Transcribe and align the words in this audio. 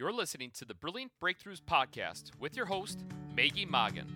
You're 0.00 0.12
listening 0.12 0.52
to 0.52 0.64
the 0.64 0.74
Brilliant 0.74 1.10
Breakthroughs 1.20 1.60
Podcast 1.60 2.30
with 2.38 2.56
your 2.56 2.66
host, 2.66 3.04
Maggie 3.36 3.66
Mongan. 3.66 4.06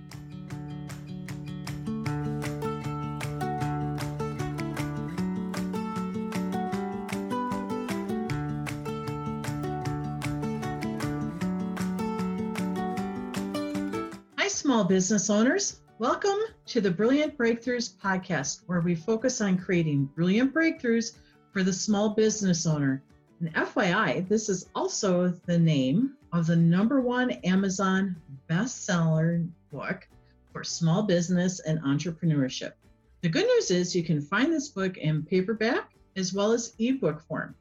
Hi, 14.39 14.47
small 14.47 14.85
business 14.85 15.29
owners. 15.29 15.81
Welcome 15.99 16.39
to 16.67 16.81
the 16.81 16.93
Brilliant 16.93 17.37
Breakthroughs 17.37 17.97
podcast, 17.97 18.61
where 18.67 18.83
we 18.83 18.95
focus 18.95 19.41
on 19.41 19.59
creating 19.59 20.05
brilliant 20.15 20.55
breakthroughs 20.55 21.17
for 21.53 21.65
the 21.65 21.73
small 21.73 22.11
business 22.11 22.69
owner. 22.69 23.03
And 23.43 23.53
FYI, 23.55 24.29
this 24.29 24.49
is 24.49 24.69
also 24.73 25.27
the 25.47 25.59
name 25.59 26.15
of 26.33 26.47
the 26.47 26.55
number 26.55 27.01
one 27.01 27.33
Amazon 27.43 28.15
bestseller 28.49 29.49
book 29.73 30.07
for 30.53 30.63
small 30.63 31.03
business 31.03 31.59
and 31.59 31.81
entrepreneurship. 31.81 32.75
The 33.21 33.29
good 33.29 33.45
news 33.45 33.73
is 33.73 33.97
you 33.97 34.05
can 34.05 34.21
find 34.21 34.53
this 34.53 34.69
book 34.69 34.97
in 34.97 35.25
paperback 35.25 35.91
as 36.15 36.33
well 36.33 36.53
as 36.53 36.77
ebook 36.79 37.21
form. 37.23 37.57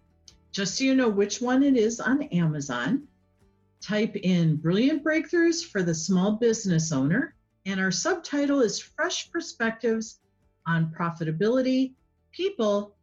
Just 0.52 0.78
so 0.78 0.84
you 0.84 0.94
know 0.94 1.10
which 1.10 1.42
one 1.42 1.64
it 1.64 1.76
is 1.76 2.00
on 2.00 2.22
Amazon, 2.26 3.08
type 3.82 4.16
in 4.16 4.58
Brilliant 4.58 5.04
Breakthroughs 5.04 5.66
for 5.66 5.82
the 5.82 5.96
Small 5.96 6.34
Business 6.34 6.92
Owner, 6.92 7.34
and 7.66 7.80
our 7.80 7.90
subtitle 7.90 8.62
is 8.62 8.80
Fresh 8.80 9.32
Perspectives 9.32 10.20
on 10.68 10.94
Profitability, 10.96 11.94
People, 12.32 12.94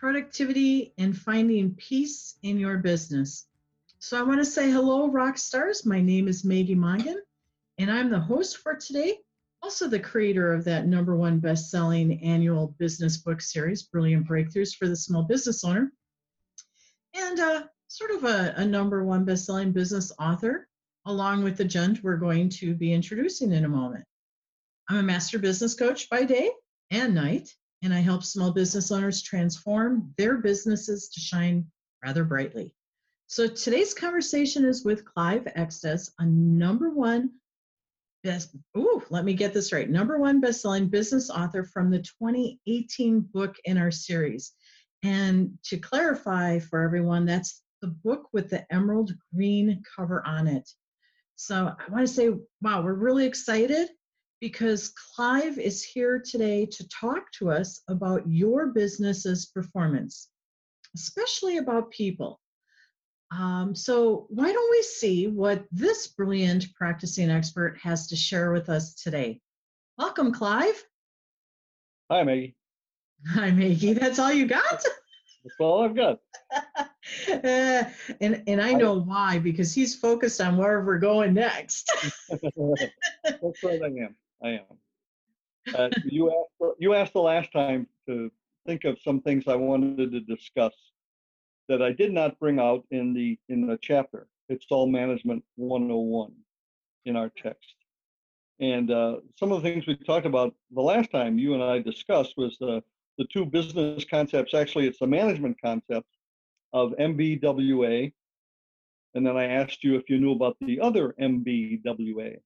Productivity, 0.00 0.94
and 0.96 1.14
Finding 1.14 1.74
Peace 1.74 2.36
in 2.42 2.58
Your 2.58 2.78
Business. 2.78 3.46
So 3.98 4.18
I 4.18 4.22
want 4.22 4.40
to 4.40 4.46
say 4.46 4.70
hello, 4.70 5.10
rock 5.10 5.36
stars. 5.36 5.84
My 5.84 6.00
name 6.00 6.26
is 6.26 6.42
Maggie 6.42 6.74
Mongan, 6.74 7.18
and 7.76 7.90
I'm 7.90 8.08
the 8.08 8.18
host 8.18 8.56
for 8.56 8.74
today, 8.76 9.18
also 9.62 9.88
the 9.88 10.00
creator 10.00 10.54
of 10.54 10.64
that 10.64 10.86
number 10.86 11.14
one 11.16 11.38
best-selling 11.38 12.18
annual 12.22 12.74
business 12.78 13.18
book 13.18 13.42
series, 13.42 13.82
Brilliant 13.82 14.26
Breakthroughs 14.26 14.74
for 14.74 14.88
the 14.88 14.96
Small 14.96 15.24
Business 15.24 15.62
Owner, 15.64 15.92
and 17.12 17.38
uh, 17.38 17.64
sort 17.88 18.12
of 18.12 18.24
a, 18.24 18.54
a 18.56 18.64
number 18.64 19.04
one 19.04 19.26
best-selling 19.26 19.70
business 19.70 20.12
author, 20.18 20.66
along 21.04 21.44
with 21.44 21.58
the 21.58 21.64
gent 21.66 22.02
we're 22.02 22.16
going 22.16 22.48
to 22.48 22.72
be 22.74 22.94
introducing 22.94 23.52
in 23.52 23.66
a 23.66 23.68
moment. 23.68 24.06
I'm 24.88 24.96
a 24.96 25.02
master 25.02 25.38
business 25.38 25.74
coach 25.74 26.08
by 26.08 26.24
day 26.24 26.50
and 26.90 27.14
night, 27.14 27.54
and 27.82 27.94
I 27.94 28.00
help 28.00 28.24
small 28.24 28.52
business 28.52 28.90
owners 28.90 29.22
transform 29.22 30.12
their 30.18 30.38
businesses 30.38 31.08
to 31.08 31.20
shine 31.20 31.66
rather 32.04 32.24
brightly. 32.24 32.74
So 33.26 33.46
today's 33.46 33.94
conversation 33.94 34.64
is 34.64 34.84
with 34.84 35.04
Clive 35.04 35.46
Extes, 35.54 36.10
a 36.18 36.26
number 36.26 36.90
one 36.90 37.30
best, 38.22 38.54
ooh, 38.76 39.02
let 39.08 39.24
me 39.24 39.32
get 39.34 39.54
this 39.54 39.72
right, 39.72 39.88
number 39.88 40.18
one 40.18 40.40
best-selling 40.40 40.88
business 40.88 41.30
author 41.30 41.64
from 41.64 41.90
the 41.90 42.00
2018 42.00 43.20
book 43.32 43.56
in 43.64 43.78
our 43.78 43.90
series. 43.90 44.52
And 45.02 45.58
to 45.64 45.78
clarify 45.78 46.58
for 46.58 46.82
everyone, 46.82 47.24
that's 47.24 47.62
the 47.80 47.88
book 47.88 48.28
with 48.32 48.50
the 48.50 48.66
emerald 48.72 49.12
green 49.34 49.82
cover 49.96 50.26
on 50.26 50.46
it. 50.46 50.68
So 51.36 51.72
I 51.78 51.90
want 51.90 52.06
to 52.06 52.12
say, 52.12 52.30
wow, 52.60 52.82
we're 52.82 52.92
really 52.92 53.24
excited 53.24 53.88
because 54.40 54.92
Clive 55.14 55.58
is 55.58 55.82
here 55.84 56.18
today 56.18 56.66
to 56.66 56.88
talk 56.88 57.30
to 57.32 57.50
us 57.50 57.82
about 57.88 58.22
your 58.26 58.68
business's 58.68 59.46
performance, 59.46 60.28
especially 60.94 61.58
about 61.58 61.90
people. 61.90 62.40
Um, 63.30 63.74
so, 63.74 64.26
why 64.28 64.50
don't 64.52 64.70
we 64.70 64.82
see 64.82 65.28
what 65.28 65.64
this 65.70 66.08
brilliant 66.08 66.74
practicing 66.74 67.30
expert 67.30 67.78
has 67.80 68.08
to 68.08 68.16
share 68.16 68.52
with 68.52 68.68
us 68.68 68.94
today? 68.94 69.40
Welcome, 69.98 70.32
Clive. 70.32 70.84
Hi, 72.10 72.24
Maggie. 72.24 72.56
Hi, 73.28 73.50
Maggie. 73.52 73.92
That's 73.92 74.18
all 74.18 74.32
you 74.32 74.46
got? 74.46 74.82
That's 75.44 75.56
all 75.60 75.84
I've 75.84 75.94
got. 75.94 76.18
uh, 77.30 77.84
and 78.20 78.42
and 78.46 78.60
I 78.60 78.72
know 78.72 78.94
why 78.94 79.38
because 79.38 79.72
he's 79.72 79.94
focused 79.94 80.40
on 80.40 80.56
where 80.56 80.80
we're 80.82 80.98
going 80.98 81.34
next. 81.34 81.90
That's 82.28 83.62
right. 83.62 83.82
I 83.82 83.86
am. 83.86 84.16
I 84.42 84.48
am. 84.50 85.74
Uh, 85.74 85.90
you 86.04 86.30
asked. 86.30 86.74
You 86.78 86.94
asked 86.94 87.12
the 87.12 87.20
last 87.20 87.52
time 87.52 87.86
to 88.08 88.30
think 88.66 88.84
of 88.84 88.98
some 89.02 89.20
things 89.20 89.46
I 89.46 89.56
wanted 89.56 90.10
to 90.12 90.20
discuss 90.20 90.74
that 91.68 91.82
I 91.82 91.92
did 91.92 92.12
not 92.12 92.38
bring 92.38 92.58
out 92.58 92.84
in 92.90 93.12
the 93.14 93.38
in 93.48 93.66
the 93.66 93.78
chapter. 93.80 94.26
It's 94.48 94.66
all 94.70 94.86
management 94.86 95.44
101 95.56 96.32
in 97.04 97.16
our 97.16 97.30
text. 97.30 97.74
And 98.58 98.90
uh, 98.90 99.18
some 99.38 99.52
of 99.52 99.62
the 99.62 99.70
things 99.70 99.86
we 99.86 99.96
talked 99.96 100.26
about 100.26 100.54
the 100.72 100.82
last 100.82 101.10
time 101.10 101.38
you 101.38 101.54
and 101.54 101.62
I 101.62 101.78
discussed 101.78 102.34
was 102.36 102.56
the 102.58 102.82
the 103.18 103.26
two 103.32 103.44
business 103.44 104.04
concepts. 104.04 104.54
Actually, 104.54 104.86
it's 104.86 104.98
the 104.98 105.06
management 105.06 105.60
concept 105.62 106.08
of 106.72 106.92
MBWA, 106.92 108.12
and 109.14 109.26
then 109.26 109.36
I 109.36 109.44
asked 109.44 109.84
you 109.84 109.96
if 109.96 110.08
you 110.08 110.18
knew 110.18 110.32
about 110.32 110.56
the 110.60 110.80
other 110.80 111.14
MBWA. 111.20 112.38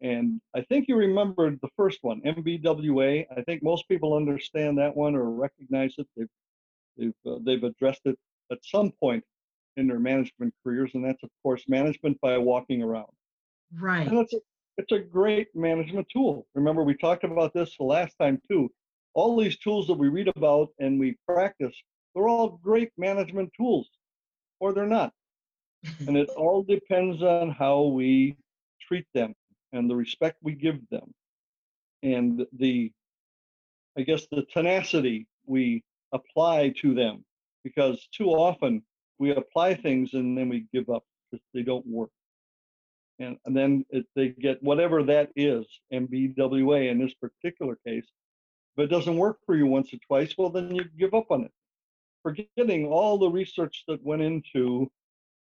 And 0.00 0.40
I 0.54 0.60
think 0.62 0.86
you 0.86 0.96
remembered 0.96 1.58
the 1.60 1.70
first 1.76 1.98
one, 2.02 2.20
MBWA. 2.22 3.26
I 3.36 3.42
think 3.42 3.62
most 3.62 3.88
people 3.88 4.14
understand 4.14 4.78
that 4.78 4.96
one 4.96 5.16
or 5.16 5.30
recognize 5.30 5.94
it. 5.98 6.06
They've 6.16 6.28
they've 6.96 7.12
uh, 7.26 7.38
they've 7.42 7.64
addressed 7.64 8.02
it 8.04 8.16
at 8.52 8.58
some 8.62 8.92
point 8.92 9.24
in 9.76 9.88
their 9.88 9.98
management 9.98 10.54
careers, 10.62 10.92
and 10.94 11.04
that's 11.04 11.22
of 11.24 11.30
course 11.42 11.64
management 11.68 12.20
by 12.20 12.38
walking 12.38 12.82
around. 12.82 13.10
Right. 13.76 14.06
And 14.06 14.18
it's 14.18 14.34
a, 14.34 14.38
it's 14.76 14.92
a 14.92 15.00
great 15.00 15.48
management 15.54 16.06
tool. 16.12 16.46
Remember, 16.54 16.84
we 16.84 16.94
talked 16.94 17.24
about 17.24 17.52
this 17.52 17.76
the 17.76 17.84
last 17.84 18.14
time 18.20 18.40
too. 18.48 18.70
All 19.14 19.36
these 19.36 19.58
tools 19.58 19.88
that 19.88 19.94
we 19.94 20.08
read 20.08 20.28
about 20.28 20.68
and 20.78 21.00
we 21.00 21.16
practice, 21.26 21.74
they're 22.14 22.28
all 22.28 22.60
great 22.62 22.92
management 22.96 23.50
tools, 23.56 23.88
or 24.60 24.72
they're 24.72 24.86
not. 24.86 25.12
and 26.06 26.16
it 26.16 26.28
all 26.30 26.62
depends 26.62 27.22
on 27.22 27.50
how 27.50 27.82
we 27.82 28.36
treat 28.80 29.06
them 29.14 29.34
and 29.72 29.88
the 29.88 29.96
respect 29.96 30.38
we 30.42 30.54
give 30.54 30.78
them. 30.90 31.12
And 32.02 32.46
the 32.52 32.92
i 33.96 34.02
guess 34.02 34.26
the 34.30 34.44
tenacity 34.52 35.26
we 35.46 35.82
apply 36.12 36.72
to 36.80 36.94
them 36.94 37.24
because 37.64 38.06
too 38.12 38.30
often 38.30 38.82
we 39.18 39.32
apply 39.32 39.74
things 39.74 40.14
and 40.14 40.38
then 40.38 40.48
we 40.48 40.66
give 40.72 40.88
up 40.88 41.04
because 41.30 41.44
they 41.52 41.62
don't 41.62 41.86
work. 41.86 42.10
And, 43.18 43.36
and 43.44 43.56
then 43.56 43.84
it, 43.90 44.06
they 44.14 44.28
get 44.28 44.62
whatever 44.62 45.02
that 45.02 45.30
is 45.34 45.66
mbwa 45.92 46.90
in 46.90 46.98
this 46.98 47.14
particular 47.14 47.76
case 47.84 48.06
if 48.76 48.84
it 48.84 48.86
doesn't 48.86 49.16
work 49.16 49.38
for 49.44 49.56
you 49.56 49.66
once 49.66 49.92
or 49.92 49.98
twice 50.06 50.34
well 50.38 50.50
then 50.50 50.74
you 50.74 50.84
give 50.98 51.14
up 51.14 51.30
on 51.30 51.44
it. 51.44 51.52
Forgetting 52.22 52.86
all 52.86 53.18
the 53.18 53.30
research 53.30 53.84
that 53.88 54.04
went 54.04 54.22
into 54.22 54.90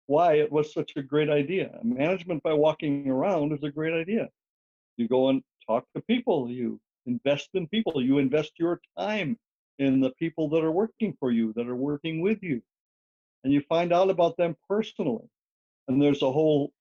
why 0.07 0.35
it 0.35 0.51
was 0.51 0.73
such 0.73 0.93
a 0.95 1.03
great 1.03 1.29
idea. 1.29 1.79
Management 1.83 2.41
by 2.43 2.53
walking 2.53 3.07
around 3.09 3.53
is 3.53 3.63
a 3.63 3.71
great 3.71 3.93
idea. 3.93 4.29
You 4.97 5.07
go 5.07 5.29
and 5.29 5.43
talk 5.65 5.85
to 5.95 6.01
people, 6.01 6.49
you 6.49 6.79
invest 7.05 7.49
in 7.53 7.67
people, 7.67 8.01
you 8.01 8.17
invest 8.17 8.53
your 8.57 8.81
time 8.97 9.37
in 9.79 9.99
the 9.99 10.11
people 10.11 10.49
that 10.49 10.63
are 10.63 10.71
working 10.71 11.15
for 11.19 11.31
you, 11.31 11.53
that 11.53 11.67
are 11.67 11.75
working 11.75 12.21
with 12.21 12.41
you, 12.41 12.61
and 13.43 13.53
you 13.53 13.61
find 13.69 13.93
out 13.93 14.09
about 14.09 14.35
them 14.37 14.55
personally. 14.67 15.25
And 15.87 16.01
there's 16.01 16.23
a 16.23 16.31
whole 16.31 16.71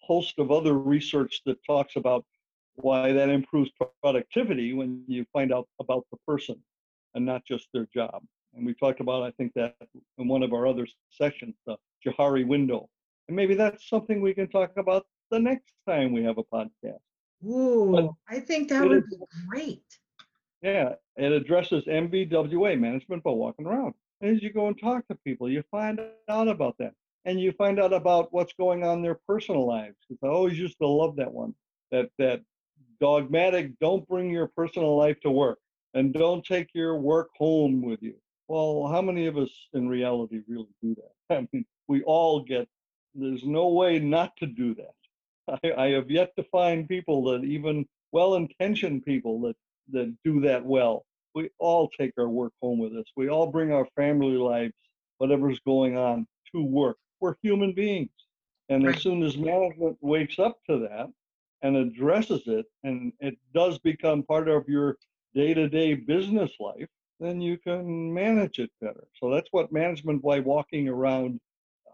host 0.00 0.38
of 0.38 0.50
other 0.50 0.78
research 0.78 1.42
that 1.44 1.58
talks 1.64 1.96
about 1.96 2.24
why 2.76 3.12
that 3.12 3.28
improves 3.28 3.70
productivity 4.02 4.72
when 4.72 5.02
you 5.08 5.24
find 5.32 5.52
out 5.52 5.68
about 5.80 6.06
the 6.10 6.18
person 6.26 6.56
and 7.14 7.24
not 7.24 7.44
just 7.44 7.68
their 7.72 7.86
job. 7.94 8.22
And 8.56 8.64
we 8.66 8.74
talked 8.74 9.00
about, 9.00 9.22
I 9.22 9.30
think, 9.32 9.52
that 9.54 9.74
in 10.18 10.28
one 10.28 10.42
of 10.42 10.52
our 10.52 10.66
other 10.66 10.86
sessions, 11.10 11.54
the 11.66 11.76
Johari 12.04 12.46
window. 12.46 12.88
And 13.28 13.36
maybe 13.36 13.54
that's 13.54 13.88
something 13.88 14.20
we 14.20 14.34
can 14.34 14.48
talk 14.48 14.72
about 14.76 15.06
the 15.30 15.38
next 15.38 15.74
time 15.86 16.12
we 16.12 16.22
have 16.24 16.38
a 16.38 16.44
podcast. 16.44 17.00
Ooh, 17.46 17.90
But 17.92 18.10
I 18.28 18.40
think 18.40 18.68
that 18.70 18.86
would 18.88 19.04
is- 19.04 19.10
be 19.10 19.16
great. 19.48 19.84
Yeah, 20.62 20.94
it 21.16 21.32
addresses 21.32 21.84
MBWA, 21.86 22.78
management 22.80 23.22
by 23.22 23.30
walking 23.30 23.66
around. 23.66 23.94
And 24.20 24.34
As 24.34 24.42
you 24.42 24.50
go 24.52 24.68
and 24.68 24.78
talk 24.80 25.06
to 25.08 25.14
people, 25.16 25.50
you 25.50 25.62
find 25.70 26.00
out 26.28 26.48
about 26.48 26.78
them. 26.78 26.92
And 27.26 27.38
you 27.40 27.52
find 27.52 27.78
out 27.78 27.92
about 27.92 28.32
what's 28.32 28.54
going 28.54 28.84
on 28.84 28.98
in 28.98 29.02
their 29.02 29.20
personal 29.26 29.66
lives. 29.66 29.96
'Cause 30.08 30.18
I 30.22 30.28
always 30.28 30.58
used 30.58 30.78
to 30.78 30.86
love 30.86 31.16
that 31.16 31.32
one. 31.32 31.54
That 31.90 32.10
that 32.18 32.42
dogmatic, 33.00 33.78
don't 33.80 34.08
bring 34.08 34.30
your 34.30 34.46
personal 34.48 34.96
life 34.96 35.20
to 35.20 35.30
work 35.30 35.58
and 35.92 36.14
don't 36.14 36.44
take 36.44 36.68
your 36.72 36.98
work 36.98 37.30
home 37.36 37.82
with 37.82 38.02
you. 38.02 38.18
Well, 38.48 38.88
how 38.88 39.02
many 39.02 39.26
of 39.26 39.36
us 39.36 39.50
in 39.74 39.88
reality 39.88 40.40
really 40.48 40.68
do 40.82 40.94
that? 40.96 41.36
I 41.36 41.48
mean, 41.52 41.64
we 41.88 42.02
all 42.04 42.40
get, 42.40 42.68
there's 43.14 43.44
no 43.44 43.68
way 43.68 43.98
not 43.98 44.36
to 44.38 44.46
do 44.46 44.74
that. 44.76 45.60
I, 45.64 45.84
I 45.84 45.90
have 45.90 46.10
yet 46.10 46.32
to 46.36 46.44
find 46.44 46.88
people 46.88 47.24
that 47.24 47.44
even 47.44 47.86
well-intentioned 48.12 49.04
people 49.04 49.40
that, 49.42 49.56
that 49.92 50.14
do 50.24 50.40
that 50.40 50.64
well. 50.64 51.04
We 51.34 51.50
all 51.58 51.88
take 51.88 52.12
our 52.18 52.28
work 52.28 52.52
home 52.62 52.78
with 52.78 52.94
us. 52.96 53.04
We 53.16 53.28
all 53.28 53.46
bring 53.46 53.72
our 53.72 53.86
family 53.96 54.36
lives, 54.36 54.74
whatever's 55.18 55.60
going 55.60 55.96
on, 55.96 56.26
to 56.54 56.62
work. 56.64 56.96
We're 57.20 57.36
human 57.42 57.72
beings. 57.72 58.10
And 58.68 58.84
Right. 58.84 58.96
as 58.96 59.02
soon 59.02 59.22
as 59.22 59.36
management 59.36 59.96
wakes 60.00 60.38
up 60.38 60.58
to 60.68 60.78
that 60.80 61.08
and 61.62 61.76
addresses 61.76 62.42
it, 62.46 62.66
and 62.84 63.12
it 63.20 63.36
does 63.54 63.78
become 63.78 64.22
part 64.22 64.48
of 64.48 64.68
your 64.68 64.96
day 65.34 65.54
to 65.54 65.68
day 65.68 65.94
business 65.94 66.50
life, 66.58 66.88
then 67.20 67.40
you 67.40 67.58
can 67.58 68.12
manage 68.12 68.58
it 68.58 68.70
better. 68.80 69.04
So 69.20 69.30
that's 69.30 69.48
what 69.50 69.72
management 69.72 70.22
by 70.22 70.40
walking 70.40 70.88
around, 70.88 71.40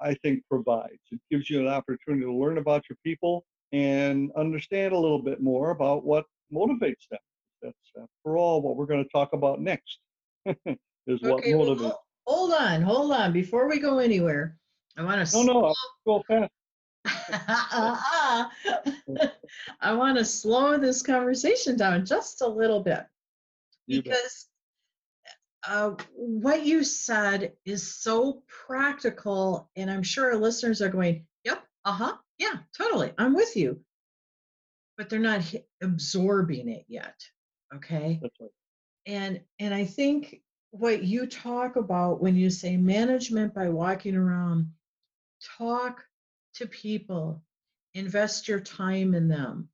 I 0.00 0.14
think, 0.14 0.42
provides. 0.48 0.98
It 1.10 1.20
gives 1.30 1.48
you 1.48 1.60
an 1.60 1.68
opportunity 1.68 2.24
to 2.24 2.32
learn 2.32 2.58
about 2.58 2.84
your 2.88 2.96
people 3.04 3.44
and 3.72 4.30
understand 4.36 4.92
a 4.92 4.98
little 4.98 5.22
bit 5.22 5.40
more 5.40 5.70
about 5.70 6.04
what 6.04 6.26
motivates 6.52 7.08
them. 7.10 7.20
That's, 7.62 7.76
uh, 7.96 8.02
after 8.02 8.36
all, 8.36 8.60
what 8.62 8.76
we're 8.76 8.86
going 8.86 9.04
to 9.04 9.10
talk 9.10 9.32
about 9.32 9.60
next 9.60 9.98
is 10.46 11.22
what 11.22 11.38
Okay, 11.38 11.54
well, 11.54 11.66
motivates. 11.68 11.80
hol- 11.80 12.04
hold 12.26 12.52
on, 12.54 12.82
hold 12.82 13.12
on. 13.12 13.32
Before 13.32 13.68
we 13.68 13.78
go 13.78 13.98
anywhere, 13.98 14.56
I 14.98 15.04
want 15.04 15.26
to. 15.26 15.36
No, 15.36 15.42
no, 15.44 15.74
go 16.04 16.22
fast. 16.26 16.52
I 19.80 19.92
want 19.94 20.18
to 20.18 20.24
slow 20.24 20.76
this 20.78 21.02
conversation 21.02 21.76
down 21.76 22.04
just 22.04 22.42
a 22.42 22.46
little 22.46 22.80
bit 22.80 23.04
because 23.88 24.48
uh, 25.66 25.92
what 26.14 26.66
you 26.66 26.84
said 26.84 27.52
is 27.64 27.96
so 27.96 28.42
practical, 28.66 29.70
and 29.76 29.90
I'm 29.90 30.02
sure 30.02 30.32
our 30.32 30.36
listeners 30.36 30.82
are 30.82 30.88
going, 30.88 31.26
"Yep, 31.44 31.64
uh 31.84 31.92
huh, 31.92 32.16
yeah, 32.38 32.58
totally, 32.76 33.12
I'm 33.18 33.34
with 33.34 33.56
you," 33.56 33.84
but 34.96 35.08
they're 35.08 35.18
not 35.18 35.42
hi- 35.42 35.64
absorbing 35.82 36.68
it 36.68 36.84
yet. 36.88 37.20
Okay, 37.74 38.20
right. 38.22 38.50
and 39.06 39.40
and 39.58 39.74
I 39.74 39.84
think 39.84 40.42
what 40.70 41.04
you 41.04 41.26
talk 41.26 41.76
about 41.76 42.20
when 42.20 42.36
you 42.36 42.50
say 42.50 42.76
management 42.76 43.54
by 43.54 43.68
walking 43.68 44.16
around, 44.16 44.72
talk 45.58 46.04
to 46.54 46.66
people, 46.66 47.42
invest 47.94 48.48
your 48.48 48.60
time 48.60 49.14
in 49.14 49.28
them, 49.28 49.68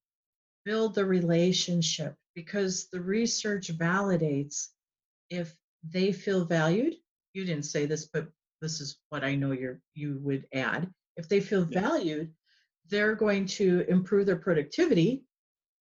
build 0.64 0.94
the 0.94 1.04
relationship 1.06 2.16
because 2.34 2.88
the 2.90 3.00
research 3.00 3.68
validates 3.76 4.68
if 5.30 5.54
they 5.82 6.12
feel 6.12 6.44
valued. 6.44 6.94
You 7.34 7.44
didn't 7.44 7.64
say 7.64 7.86
this, 7.86 8.06
but 8.06 8.28
this 8.60 8.80
is 8.80 8.98
what 9.10 9.24
I 9.24 9.34
know 9.34 9.52
you're 9.52 9.80
you 9.94 10.18
would 10.22 10.46
add. 10.52 10.92
If 11.16 11.28
they 11.28 11.40
feel 11.40 11.66
Yeah. 11.70 11.80
valued, 11.80 12.34
they're 12.88 13.14
going 13.14 13.46
to 13.46 13.84
improve 13.88 14.26
their 14.26 14.36
productivity 14.36 15.24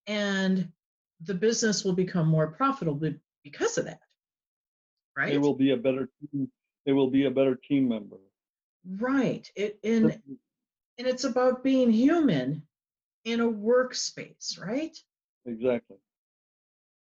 and 0.08 0.72
the 1.22 1.34
business 1.34 1.84
will 1.84 1.94
become 1.94 2.28
more 2.28 2.52
profitable 2.52 3.00
because 3.44 3.78
of 3.78 3.86
that. 3.86 4.02
Right? 5.16 5.32
They 5.32 5.38
will 5.40 5.56
be 5.56 5.72
a 5.72 5.78
better 5.78 6.10
team. 6.32 6.52
They 6.86 6.94
will 6.94 7.10
be 7.10 7.26
a 7.26 7.32
better 7.32 7.56
team 7.56 7.88
member. 7.90 8.18
right. 9.00 9.50
It 9.56 9.80
and 9.84 10.22
and 10.98 11.08
it's 11.08 11.24
about 11.24 11.64
being 11.64 11.92
human 11.92 12.68
in 13.26 13.42
a 13.42 13.46
workspace, 13.52 14.60
right? 14.60 14.96
Exactly. 15.46 15.98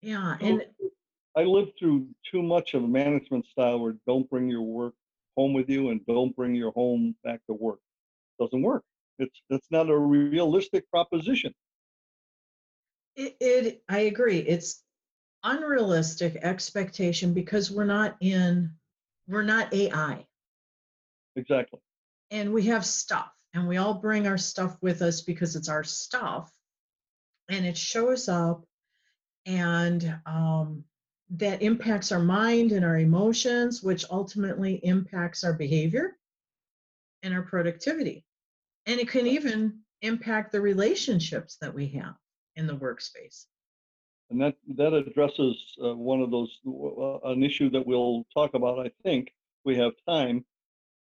Yeah. 0.03 0.37
And 0.41 0.65
I 1.38 1.44
lived 1.44 1.75
through 1.79 2.08
too 2.29 2.43
much 2.43 2.75
of 2.75 2.82
a 2.82 2.88
management 2.88 3.46
style 3.46 3.79
where 3.79 3.94
don't 4.08 4.29
bring 4.29 4.49
your 4.49 4.62
work 4.62 4.94
home 5.37 5.52
with 5.52 5.69
you 5.70 5.90
and 5.90 6.05
don't 6.05 6.35
bring 6.35 6.52
your 6.52 6.73
home 6.73 7.14
back 7.23 7.40
to 7.46 7.52
work. 7.52 7.79
Doesn't 8.40 8.61
work. 8.61 8.82
It's 9.20 9.40
that's 9.49 9.69
not 9.70 9.88
a 9.88 9.96
realistic 9.96 10.90
proposition. 10.90 11.55
it, 13.14 13.37
it 13.40 13.82
I 13.88 14.00
agree. 14.00 14.38
It's 14.38 14.82
unrealistic 15.44 16.35
expectation 16.43 17.35
because 17.35 17.70
we're 17.70 17.84
not 17.84 18.17
in 18.20 18.73
we're 19.29 19.43
not 19.43 19.73
AI 19.73 20.26
Exactly. 21.37 21.79
and 22.32 22.52
we 22.52 22.64
have 22.64 22.84
stuff 22.84 23.31
and 23.55 23.69
we 23.69 23.76
all 23.76 23.94
bring 23.94 24.26
our 24.26 24.38
stuff 24.38 24.76
with 24.81 25.02
us 25.02 25.20
because 25.20 25.55
it's 25.55 25.69
our 25.69 25.84
stuff 25.84 26.50
and 27.49 27.64
it 27.64 27.79
shows 27.79 28.29
up 28.29 28.64
and 29.46 30.19
um, 30.26 30.84
that 31.31 31.63
impacts 31.63 32.13
our 32.13 32.21
mind 32.21 32.73
and 32.73 32.85
our 32.85 32.99
emotions 32.99 33.83
which 33.83 34.05
ultimately 34.11 34.75
impacts 34.85 35.45
our 35.45 35.53
behavior 35.53 36.17
and 37.23 37.35
our 37.35 37.43
productivity 37.43 38.25
and 38.87 39.01
it 39.01 39.09
can 39.09 39.27
even 39.27 39.79
impact 40.03 40.53
the 40.53 40.61
relationships 40.61 41.57
that 41.61 41.75
we 41.75 41.89
have 41.89 42.15
in 42.57 42.67
the 42.67 42.77
workspace 42.77 43.47
And 44.31 44.41
that 44.41 44.57
that 44.77 44.93
addresses 44.95 45.57
uh, 45.85 45.95
one 45.95 46.21
of 46.23 46.31
those 46.31 46.51
uh, 46.67 47.31
an 47.31 47.43
issue 47.43 47.71
that 47.71 47.87
we'll 47.87 48.25
talk 48.35 48.55
about. 48.55 48.87
I 48.87 48.91
think 49.05 49.33
we 49.65 49.77
have 49.77 49.93
time 50.09 50.45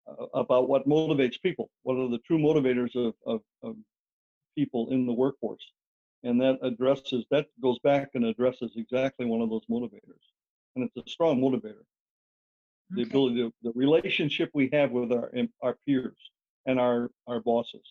uh, 0.08 0.26
about 0.34 0.69
what 0.69 0.88
motivates 0.88 1.40
people. 1.43 1.70
What 1.82 1.96
are 1.96 2.08
the 2.08 2.19
true 2.26 2.38
motivators 2.38 2.94
of, 2.96 3.14
of, 3.26 3.40
of 3.62 3.76
people 4.56 4.90
in 4.90 5.06
the 5.06 5.12
workforce? 5.12 5.64
And 6.22 6.40
that 6.40 6.58
addresses 6.62 7.24
that 7.30 7.46
goes 7.62 7.78
back 7.80 8.10
and 8.14 8.24
addresses 8.24 8.72
exactly 8.76 9.26
one 9.26 9.42
of 9.42 9.50
those 9.50 9.64
motivators. 9.70 10.22
And 10.74 10.84
it's 10.84 11.06
a 11.06 11.10
strong 11.10 11.40
motivator. 11.40 11.84
The 12.90 13.02
Okay. 13.02 13.10
ability 13.10 13.36
to, 13.36 13.52
the 13.62 13.72
relationship 13.74 14.50
we 14.54 14.68
have 14.72 14.90
with 14.92 15.12
our 15.12 15.32
our 15.62 15.76
peers 15.86 16.16
and 16.66 16.78
our 16.78 17.10
our 17.26 17.40
bosses. 17.40 17.82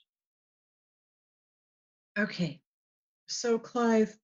Okay. 2.17 2.61
So, 3.27 3.59
Clive, 3.59 4.17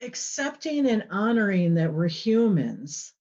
accepting 0.00 0.88
and 0.88 1.06
honoring 1.10 1.74
that 1.74 1.92
we're 1.92 2.08
humans 2.08 3.12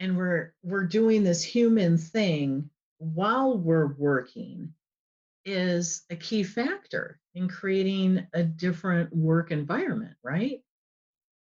and 0.00 0.16
we're 0.16 0.54
we're 0.62 0.86
doing 0.86 1.24
this 1.24 1.42
human 1.42 1.98
thing 1.98 2.70
while 2.98 3.58
we're 3.58 3.94
working 3.94 4.72
is 5.48 6.02
a 6.10 6.16
key 6.16 6.42
factor 6.42 7.18
in 7.34 7.48
creating 7.48 8.26
a 8.34 8.42
different 8.42 9.14
work 9.14 9.50
environment, 9.50 10.14
right? 10.22 10.60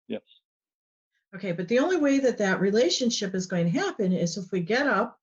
Yes. 0.06 0.22
Okay, 1.34 1.52
but 1.52 1.68
the 1.68 1.80
only 1.80 1.96
way 1.96 2.20
that 2.20 2.38
that 2.38 2.60
relationship 2.60 3.34
is 3.34 3.46
going 3.46 3.70
to 3.70 3.78
happen 3.78 4.12
is 4.12 4.36
if 4.36 4.50
we 4.52 4.60
get 4.60 4.86
up 4.86 5.18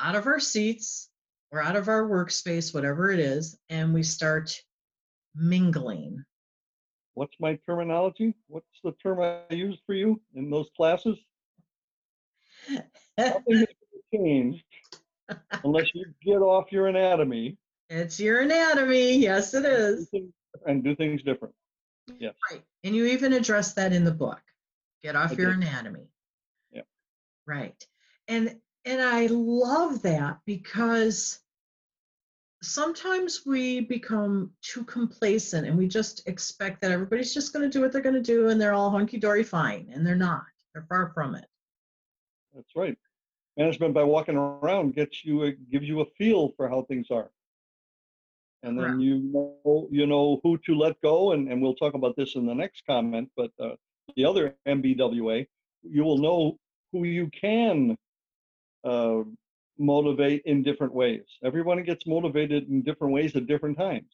out 0.00 0.16
of 0.16 0.26
our 0.26 0.40
seats 0.40 1.10
or 1.50 1.62
out 1.62 1.76
of 1.76 1.88
our 1.88 2.08
workspace, 2.08 2.72
whatever 2.72 3.10
it 3.10 3.20
is, 3.20 3.58
and 3.68 3.92
we 3.92 4.02
start 4.02 4.60
mingling. 5.34 6.24
What's 7.14 7.34
my 7.38 7.58
terminology? 7.66 8.34
What's 8.48 8.66
the 8.82 8.92
term 9.02 9.20
I 9.20 9.54
used 9.54 9.80
for 9.86 9.94
you 9.94 10.20
in 10.34 10.50
those 10.50 10.68
classes? 10.76 11.16
Nothing 13.18 13.44
is 13.48 13.66
changed 14.12 14.64
unless 15.62 15.94
you 15.94 16.06
get 16.24 16.38
off 16.38 16.72
your 16.72 16.88
anatomy 16.88 17.56
it's 17.88 18.18
your 18.18 18.40
anatomy. 18.40 19.16
Yes, 19.16 19.54
it 19.54 19.64
is. 19.64 20.08
and 20.66 20.82
do 20.82 20.94
things 20.96 21.22
different. 21.22 21.54
Yes. 22.18 22.34
Right. 22.50 22.62
And 22.82 22.94
you 22.94 23.06
even 23.06 23.32
address 23.32 23.74
that 23.74 23.92
in 23.92 24.04
the 24.04 24.12
book. 24.12 24.40
Get 25.02 25.16
off 25.16 25.32
I 25.32 25.34
your 25.34 25.54
did. 25.54 25.62
anatomy. 25.62 26.08
Yeah. 26.72 26.82
Right. 27.46 27.86
And 28.28 28.56
and 28.84 29.00
I 29.00 29.26
love 29.26 30.02
that 30.02 30.38
because 30.44 31.40
sometimes 32.62 33.42
we 33.46 33.80
become 33.80 34.50
too 34.62 34.84
complacent 34.84 35.66
and 35.66 35.76
we 35.76 35.86
just 35.86 36.26
expect 36.28 36.80
that 36.80 36.90
everybody's 36.90 37.32
just 37.32 37.52
going 37.52 37.62
to 37.62 37.72
do 37.72 37.82
what 37.82 37.92
they're 37.92 38.02
going 38.02 38.14
to 38.14 38.22
do 38.22 38.48
and 38.48 38.60
they're 38.60 38.72
all 38.72 38.90
hunky 38.90 39.18
dory 39.18 39.42
fine 39.42 39.90
and 39.92 40.06
they're 40.06 40.14
not. 40.14 40.44
They're 40.72 40.86
far 40.88 41.12
from 41.14 41.34
it. 41.34 41.46
That's 42.54 42.74
right. 42.76 42.96
Management 43.56 43.94
by 43.94 44.02
walking 44.02 44.36
around 44.36 44.94
gets 44.94 45.24
you 45.24 45.44
a, 45.44 45.52
gives 45.52 45.86
you 45.86 46.00
a 46.00 46.06
feel 46.18 46.52
for 46.56 46.68
how 46.68 46.82
things 46.82 47.06
are. 47.10 47.30
And 48.64 48.78
then 48.78 48.84
Correct. 48.84 49.00
you 49.00 49.18
know 49.18 49.88
you 49.90 50.06
know 50.06 50.40
who 50.42 50.56
to 50.66 50.74
let 50.74 51.00
go 51.02 51.32
and, 51.32 51.48
and 51.50 51.60
we'll 51.60 51.74
talk 51.74 51.94
about 51.94 52.16
this 52.16 52.34
in 52.34 52.46
the 52.46 52.54
next 52.54 52.82
comment, 52.86 53.30
but 53.36 53.50
uh, 53.60 53.74
the 54.16 54.24
other 54.24 54.56
MBWA, 54.66 55.46
you 55.82 56.04
will 56.04 56.18
know 56.18 56.58
who 56.92 57.04
you 57.04 57.28
can 57.38 57.96
uh, 58.84 59.22
motivate 59.78 60.42
in 60.46 60.62
different 60.62 60.94
ways. 60.94 61.24
everyone 61.44 61.82
gets 61.82 62.06
motivated 62.06 62.68
in 62.68 62.82
different 62.82 63.12
ways 63.12 63.34
at 63.36 63.46
different 63.46 63.76
times. 63.76 64.10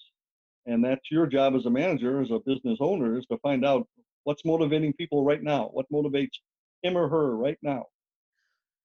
And 0.66 0.84
that's 0.84 1.10
your 1.10 1.26
job 1.26 1.54
as 1.54 1.66
a 1.66 1.70
manager, 1.70 2.20
as 2.20 2.30
a 2.30 2.40
business 2.40 2.78
owner, 2.80 3.18
is 3.18 3.26
to 3.26 3.38
find 3.38 3.64
out 3.64 3.86
what's 4.24 4.44
motivating 4.44 4.92
people 4.94 5.24
right 5.24 5.42
now, 5.42 5.70
what 5.72 5.86
motivates 5.92 6.38
him 6.82 6.96
or 6.96 7.08
her 7.08 7.36
right 7.36 7.58
now. 7.62 7.86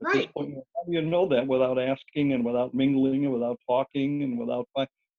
At 0.02 0.14
Right. 0.14 0.34
point, 0.34 0.56
how 0.56 0.84
do 0.84 0.92
you 0.92 1.02
know 1.02 1.28
that 1.30 1.48
without 1.48 1.80
asking 1.80 2.34
and 2.34 2.44
without 2.44 2.74
mingling 2.74 3.26
and 3.26 3.34
without 3.34 3.60
talking 3.68 4.24
and 4.24 4.38
without 4.38 4.68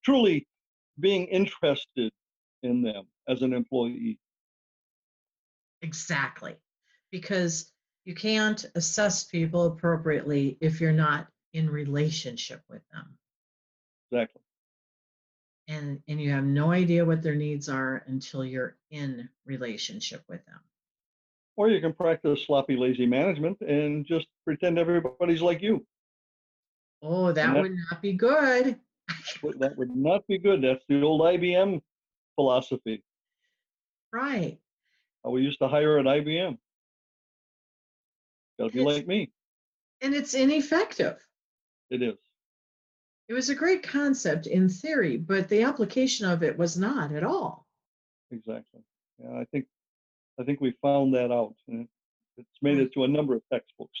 truly 0.07 0.47
being 0.99 1.25
interested 1.25 2.11
in 2.63 2.81
them 2.81 3.05
as 3.27 3.41
an 3.41 3.53
employee? 3.53 4.17
Exactly. 5.81 6.55
Because 7.11 7.71
you 8.05 8.15
can't 8.15 8.65
assess 8.75 9.25
people 9.25 9.65
appropriately 9.65 10.57
if 10.61 10.79
you're 10.79 10.93
not 10.93 11.27
in 11.53 11.69
relationship 11.69 12.61
with 12.69 12.81
them. 12.93 13.17
Exactly. 14.11 14.41
and 15.67 16.01
and 16.07 16.21
you 16.21 16.31
have 16.31 16.45
no 16.45 16.71
idea 16.71 17.03
what 17.03 17.21
their 17.21 17.35
needs 17.35 17.67
are 17.67 18.01
until 18.07 18.45
you're 18.45 18.77
in 18.89 19.27
relationship 19.45 20.23
with 20.29 20.45
them 20.45 20.61
Or 21.57 21.69
you 21.69 21.81
can 21.81 21.91
practice 21.91 22.45
sloppy, 22.45 22.77
lazy 22.77 23.05
management 23.05 23.59
and 23.59 24.05
just 24.05 24.27
pretend 24.45 24.79
everybody's 24.79 25.41
like 25.41 25.61
you. 25.61 25.85
Oh, 27.01 27.33
that 27.33 27.53
that- 27.53 27.61
would 27.61 27.75
not 27.91 28.01
be 28.01 28.13
good. 28.13 28.79
That 29.59 29.77
would 29.77 29.95
not 29.95 30.25
be 30.27 30.37
good. 30.37 30.61
That's 30.61 30.83
the 30.89 31.01
old 31.01 31.21
IBM 31.21 31.81
philosophy. 32.35 33.03
Right. 34.11 34.59
How 35.23 35.31
we 35.31 35.41
used 35.41 35.59
to 35.59 35.67
hire 35.67 35.97
at 35.99 36.05
IBM. 36.05 36.57
Got 38.59 38.67
to 38.67 38.71
be 38.73 38.79
It's- 38.81 38.95
like 38.97 39.07
me. 39.07 39.31
And 40.01 40.13
it's 40.13 40.33
ineffective. 40.35 41.17
It 41.89 42.01
is. 42.03 42.17
It 43.29 43.33
was 43.33 43.49
a 43.49 43.55
great 43.55 43.83
concept 43.83 44.47
in 44.47 44.69
theory, 44.69 45.17
but 45.17 45.49
the 45.49 45.63
application 45.63 46.27
of 46.27 46.43
it 46.43 46.57
was 46.57 46.77
not 46.77 47.11
at 47.11 47.23
all. 47.23 47.67
Exactly. 48.31 48.81
Yeah, 49.19 49.39
I 49.39 49.45
think 49.45 49.65
I 50.39 50.43
think 50.43 50.61
we 50.61 50.71
found 50.83 51.15
that 51.15 51.31
out. 51.31 51.55
And 51.67 51.87
it's 52.37 52.61
made 52.61 52.77
it 52.77 52.93
to 52.93 53.03
a 53.05 53.07
number 53.07 53.33
of 53.35 53.41
textbooks. 53.51 53.99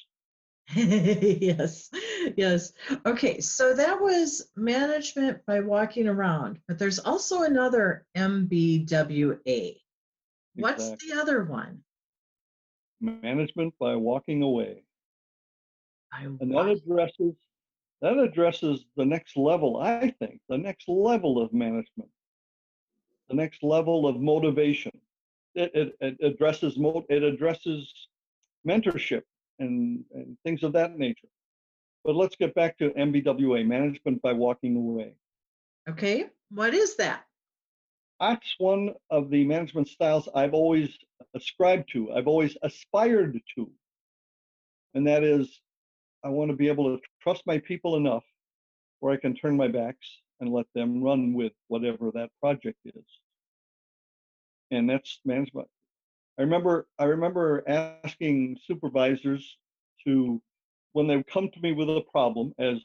yes, 0.75 1.89
yes. 2.35 2.73
Okay, 3.05 3.39
so 3.39 3.73
that 3.73 4.01
was 4.01 4.49
management 4.57 5.39
by 5.45 5.61
walking 5.61 6.07
around, 6.09 6.59
but 6.67 6.77
there's 6.77 6.99
also 6.99 7.43
another 7.43 8.05
MBWA. 8.17 9.77
What's 10.55 10.89
Exactly. 10.89 11.09
the 11.09 11.21
other 11.21 11.43
one? 11.45 11.83
Management 12.99 13.75
by 13.79 13.95
walking 13.95 14.41
away. 14.41 14.83
I 16.11 16.23
And 16.23 16.53
that 16.53 16.67
addresses 16.67 17.33
that 18.01 18.17
addresses 18.17 18.85
the 18.95 19.05
next 19.05 19.37
level, 19.37 19.77
I 19.77 20.13
think, 20.19 20.41
the 20.49 20.57
next 20.57 20.89
level 20.89 21.41
of 21.41 21.53
management, 21.53 22.09
the 23.29 23.35
next 23.35 23.63
level 23.63 24.05
of 24.05 24.19
motivation. 24.19 24.91
It, 25.55 25.71
it, 25.73 25.95
it 26.01 26.17
addresses 26.21 26.77
mo- 26.77 27.05
it 27.09 27.23
addresses 27.23 27.91
mentorship 28.67 29.23
and, 29.59 30.03
and 30.13 30.37
things 30.43 30.63
of 30.63 30.73
that 30.73 30.97
nature. 30.97 31.27
But 32.03 32.15
let's 32.15 32.35
get 32.35 32.55
back 32.55 32.77
to 32.77 32.91
MBWA, 32.91 33.65
management 33.65 34.21
by 34.21 34.33
walking 34.33 34.75
away. 34.75 35.15
okay, 35.89 36.27
what 36.49 36.73
is 36.73 36.95
that? 36.97 37.23
That's 38.19 38.55
one 38.57 38.93
of 39.11 39.29
the 39.29 39.43
management 39.43 39.87
styles 39.89 40.27
I've 40.33 40.53
always 40.53 40.97
ascribed 41.35 41.89
to, 41.91 42.11
I've 42.13 42.27
always 42.27 42.57
aspired 42.63 43.39
to. 43.55 43.69
And 44.93 45.05
that 45.05 45.23
is, 45.23 45.61
I 46.23 46.29
want 46.29 46.49
to 46.49 46.57
be 46.57 46.67
able 46.67 46.97
to 46.97 47.03
trust 47.21 47.43
my 47.45 47.59
people 47.59 47.95
enough 47.95 48.23
where 48.99 49.13
I 49.13 49.17
can 49.17 49.35
turn 49.35 49.55
my 49.55 49.67
backs 49.67 50.07
and 50.39 50.51
let 50.51 50.65
them 50.73 51.03
run 51.03 51.33
with 51.33 51.53
whatever 51.67 52.11
that 52.13 52.29
project 52.41 52.79
is. 52.85 53.05
And 54.71 54.89
that's 54.89 55.19
management. 55.25 55.67
I 56.37 56.43
remember 56.43 56.87
I 56.99 57.05
remember 57.05 57.63
asking 57.67 58.59
supervisors 58.65 59.57
to 60.05 60.41
when 60.93 61.07
they 61.07 61.21
come 61.23 61.49
to 61.49 61.59
me 61.59 61.71
with 61.73 61.89
a 61.89 62.01
problem, 62.11 62.53
as 62.59 62.77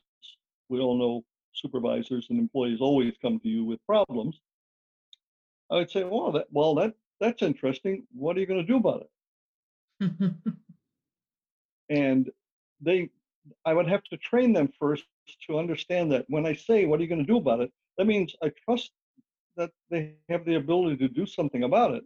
we 0.68 0.80
all 0.80 0.96
know 0.96 1.24
supervisors 1.52 2.26
and 2.30 2.38
employees 2.38 2.80
always 2.80 3.14
come 3.20 3.38
to 3.40 3.48
you 3.48 3.64
with 3.64 3.84
problems. 3.86 4.40
I 5.70 5.76
would 5.76 5.90
say, 5.90 6.04
well, 6.04 6.32
that 6.32 6.46
well, 6.50 6.74
that 6.76 6.94
that's 7.20 7.42
interesting. 7.42 8.06
What 8.14 8.36
are 8.36 8.40
you 8.40 8.46
going 8.46 8.60
to 8.60 8.66
do 8.66 8.76
about 8.76 9.06
it? 10.00 10.32
And 11.92 12.30
they, 12.80 13.10
I 13.66 13.74
would 13.74 13.86
have 13.86 14.02
to 14.04 14.16
train 14.16 14.54
them 14.54 14.72
first 14.78 15.04
to 15.46 15.58
understand 15.58 16.10
that 16.12 16.24
when 16.28 16.46
I 16.46 16.54
say, 16.54 16.86
what 16.86 16.98
are 16.98 17.02
you 17.02 17.08
going 17.08 17.26
to 17.26 17.32
do 17.32 17.36
about 17.36 17.60
it? 17.60 17.70
That 17.98 18.06
means 18.06 18.34
I 18.42 18.50
trust 18.64 18.92
that 19.56 19.70
they 19.90 20.14
have 20.30 20.46
the 20.46 20.54
ability 20.54 20.96
to 20.98 21.08
do 21.08 21.26
something 21.26 21.64
about 21.64 21.94
it. 21.94 22.04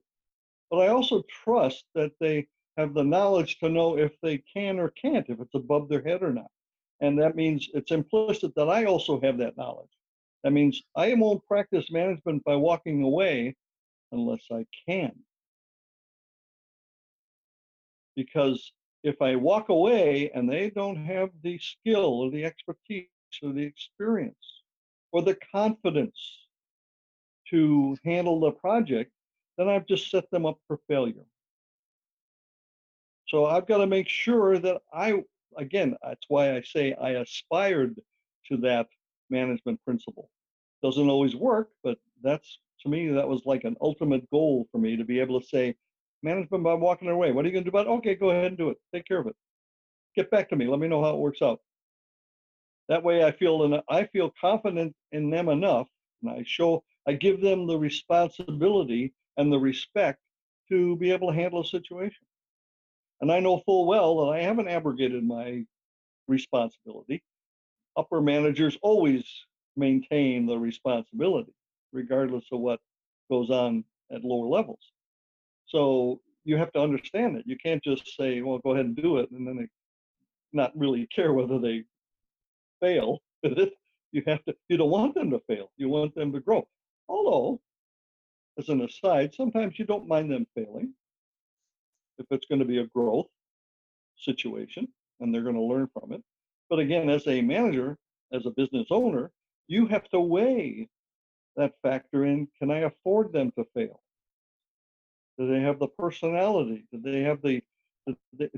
But 0.70 0.78
I 0.78 0.88
also 0.88 1.23
trust 1.44 1.85
that 1.94 2.12
they 2.20 2.46
have 2.76 2.94
the 2.94 3.04
knowledge 3.04 3.58
to 3.58 3.68
know 3.68 3.96
if 3.96 4.12
they 4.20 4.38
can 4.38 4.78
or 4.78 4.90
can't, 4.90 5.28
if 5.28 5.40
it's 5.40 5.54
above 5.54 5.88
their 5.88 6.02
head 6.02 6.23
or 6.23 6.32
not. 6.32 6.50
And 7.00 7.18
that 7.20 7.37
means 7.37 7.68
it's 7.75 7.90
implicit 7.90 8.54
that 8.56 8.68
I 8.68 8.85
also 8.85 9.20
have 9.20 9.38
that 9.38 9.56
knowledge. 9.56 9.90
That 10.44 10.52
means 10.52 10.82
I 10.94 11.14
won't 11.14 11.44
practice 11.46 11.90
management 11.90 12.44
by 12.44 12.56
walking 12.56 13.02
away 13.02 13.54
unless 14.12 14.42
I 14.50 14.66
can. 14.88 15.12
Because 18.14 18.73
if 19.02 19.20
I 19.20 19.37
walk 19.37 19.68
away 19.68 20.30
and 20.35 20.50
they 20.50 20.70
don't 20.70 20.96
have 20.96 21.30
the 21.42 21.58
skill 21.58 22.04
or 22.04 22.30
the 22.30 22.44
expertise 22.44 23.08
or 23.42 23.52
the 23.52 23.62
experience 23.62 24.62
or 25.12 25.23
the 25.23 25.37
confidence 25.52 26.18
to 27.50 27.96
handle 28.04 28.40
the 28.40 28.52
project, 28.52 29.12
then 29.56 29.68
I've 29.68 29.86
just 29.86 30.10
set 30.10 30.30
them 30.30 30.46
up 30.46 30.58
for 30.66 30.78
failure. 30.88 31.25
So 33.28 33.46
I've 33.46 33.66
got 33.66 33.78
to 33.78 33.86
make 33.86 34.08
sure 34.08 34.58
that 34.58 34.82
I, 34.92 35.22
again, 35.56 35.96
that's 36.02 36.26
why 36.28 36.56
I 36.56 36.62
say 36.62 36.94
I 36.94 37.10
aspired 37.10 37.96
to 38.48 38.56
that 38.58 38.86
management 39.30 39.80
principle. 39.84 40.30
Doesn't 40.82 41.08
always 41.08 41.34
work, 41.34 41.70
but 41.82 41.98
that's 42.22 42.60
to 42.82 42.88
me, 42.88 43.08
that 43.08 43.28
was 43.28 43.42
like 43.46 43.64
an 43.64 43.76
ultimate 43.80 44.28
goal 44.30 44.66
for 44.70 44.78
me 44.78 44.96
to 44.96 45.04
be 45.04 45.20
able 45.20 45.40
to 45.40 45.46
say, 45.46 45.75
management 46.22 46.64
by 46.64 46.75
walking 46.75 47.08
away. 47.08 47.32
What 47.32 47.44
are 47.44 47.48
you 47.48 47.52
going 47.52 47.64
to 47.64 47.70
do 47.70 47.76
about 47.76 47.86
it? 47.86 47.96
Okay, 47.98 48.14
go 48.14 48.30
ahead 48.30 48.46
and 48.46 48.58
do 48.58 48.70
it. 48.70 48.76
Take 48.94 49.06
care 49.06 49.18
of 49.18 49.26
it. 49.26 49.36
Get 50.14 50.30
back 50.30 50.48
to 50.50 50.56
me. 50.56 50.66
Let 50.66 50.80
me 50.80 50.88
know 50.88 51.02
how 51.02 51.10
it 51.10 51.18
works 51.18 51.42
out. 51.42 51.60
That 52.88 53.02
way 53.02 53.25
I 53.25 53.32
feel 53.32 53.64
and 53.64 53.82
I 53.88 54.04
feel 54.06 54.32
confident 54.40 54.94
in 55.12 55.30
them 55.30 55.48
enough 55.48 55.88
and 56.22 56.30
I 56.30 56.44
show 56.46 56.84
I 57.08 57.14
give 57.14 57.40
them 57.40 57.66
the 57.66 57.76
responsibility 57.76 59.12
and 59.37 59.52
the 59.52 59.59
respect 59.59 60.21
to 60.69 60.97
be 60.97 61.12
able 61.12 61.28
to 61.28 61.35
handle 61.35 61.61
a 61.61 61.64
situation. 61.64 62.25
And 63.21 63.33
I 63.33 63.40
know 63.40 63.62
full 63.64 63.87
well 63.87 64.26
that 64.26 64.33
I 64.33 64.43
haven't 64.43 64.69
abrogated 64.69 65.25
my 65.25 65.64
responsibility. 66.28 67.23
Upper 67.97 68.21
managers 68.21 68.76
always 68.83 69.25
maintain 69.76 70.47
the 70.47 70.59
responsibility, 70.59 71.52
regardless 71.93 72.45
of 72.52 72.61
what 72.61 72.81
goes 73.31 73.50
on 73.50 73.85
at 74.11 74.25
lower 74.25 74.49
levels. 74.49 74.93
So 75.66 76.21
you 76.45 76.57
have 76.57 76.73
to 76.73 76.81
understand 76.81 77.37
it. 77.37 77.45
You 77.47 77.57
can't 77.57 77.83
just 77.83 78.16
say, 78.16 78.43
well, 78.43 78.59
go 78.59 78.73
ahead 78.73 78.87
and 78.87 78.97
do 78.97 79.19
it, 79.19 79.31
and 79.31 79.47
then 79.47 79.57
they 79.57 79.69
not 80.52 80.76
really 80.76 81.07
care 81.14 81.33
whether 81.33 81.59
they 81.59 81.85
fail. 82.81 83.21
You 84.12 84.23
have 84.26 84.43
to, 84.47 84.55
you 84.69 84.78
don't 84.78 84.88
want 84.88 85.14
them 85.14 85.31
to 85.33 85.40
fail. 85.40 85.71
You 85.76 85.90
want 85.90 86.14
them 86.14 86.33
to 86.33 86.40
grow. 86.40 86.66
Although, 87.07 87.61
as 88.58 88.68
an 88.68 88.82
aside, 88.82 89.34
sometimes 89.34 89.78
you 89.78 89.84
don't 89.84 90.08
mind 90.08 90.30
them 90.30 90.46
failing 90.54 90.92
if 92.18 92.26
it's 92.30 92.46
going 92.46 92.58
to 92.58 92.64
be 92.64 92.78
a 92.78 92.86
growth 92.86 93.28
situation 94.16 94.88
and 95.20 95.32
they're 95.32 95.42
going 95.42 95.54
to 95.54 95.62
learn 95.62 95.88
from 95.92 96.12
it. 96.12 96.22
But 96.68 96.78
again, 96.78 97.08
as 97.10 97.26
a 97.26 97.42
manager, 97.42 97.98
as 98.32 98.46
a 98.46 98.50
business 98.50 98.88
owner, 98.90 99.30
you 99.68 99.86
have 99.86 100.08
to 100.10 100.20
weigh 100.20 100.88
that 101.56 101.72
factor 101.82 102.25
in 102.25 102.48
can 102.58 102.70
I 102.70 102.80
afford 102.80 103.32
them 103.32 103.52
to 103.58 103.64
fail? 103.75 104.00
Do 105.38 105.48
they 105.48 105.60
have 105.60 105.78
the 105.78 105.88
personality? 105.88 106.86
Do 106.92 107.00
they 107.00 107.20
have 107.20 107.42
the, 107.42 107.62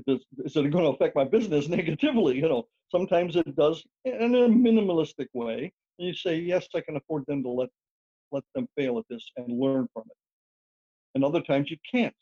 does, 0.07 0.21
is 0.45 0.55
it 0.55 0.71
going 0.71 0.85
to 0.85 0.91
affect 0.91 1.15
my 1.15 1.23
business 1.25 1.67
negatively? 1.69 2.37
You 2.37 2.49
know, 2.49 2.67
sometimes 2.89 3.35
it 3.35 3.55
does 3.55 3.83
in 4.05 4.35
a 4.35 4.47
minimalistic 4.47 5.27
way. 5.33 5.73
And 5.97 6.07
you 6.07 6.13
say, 6.13 6.37
yes, 6.37 6.67
I 6.73 6.81
can 6.81 6.95
afford 6.95 7.25
them 7.27 7.43
to 7.43 7.49
let 7.49 7.69
let 8.31 8.43
them 8.55 8.67
fail 8.77 8.97
at 8.97 9.05
this 9.09 9.25
and 9.37 9.59
learn 9.59 9.87
from 9.93 10.03
it. 10.09 10.17
And 11.15 11.23
other 11.23 11.41
times 11.41 11.69
you 11.69 11.77
can't. 11.89 12.15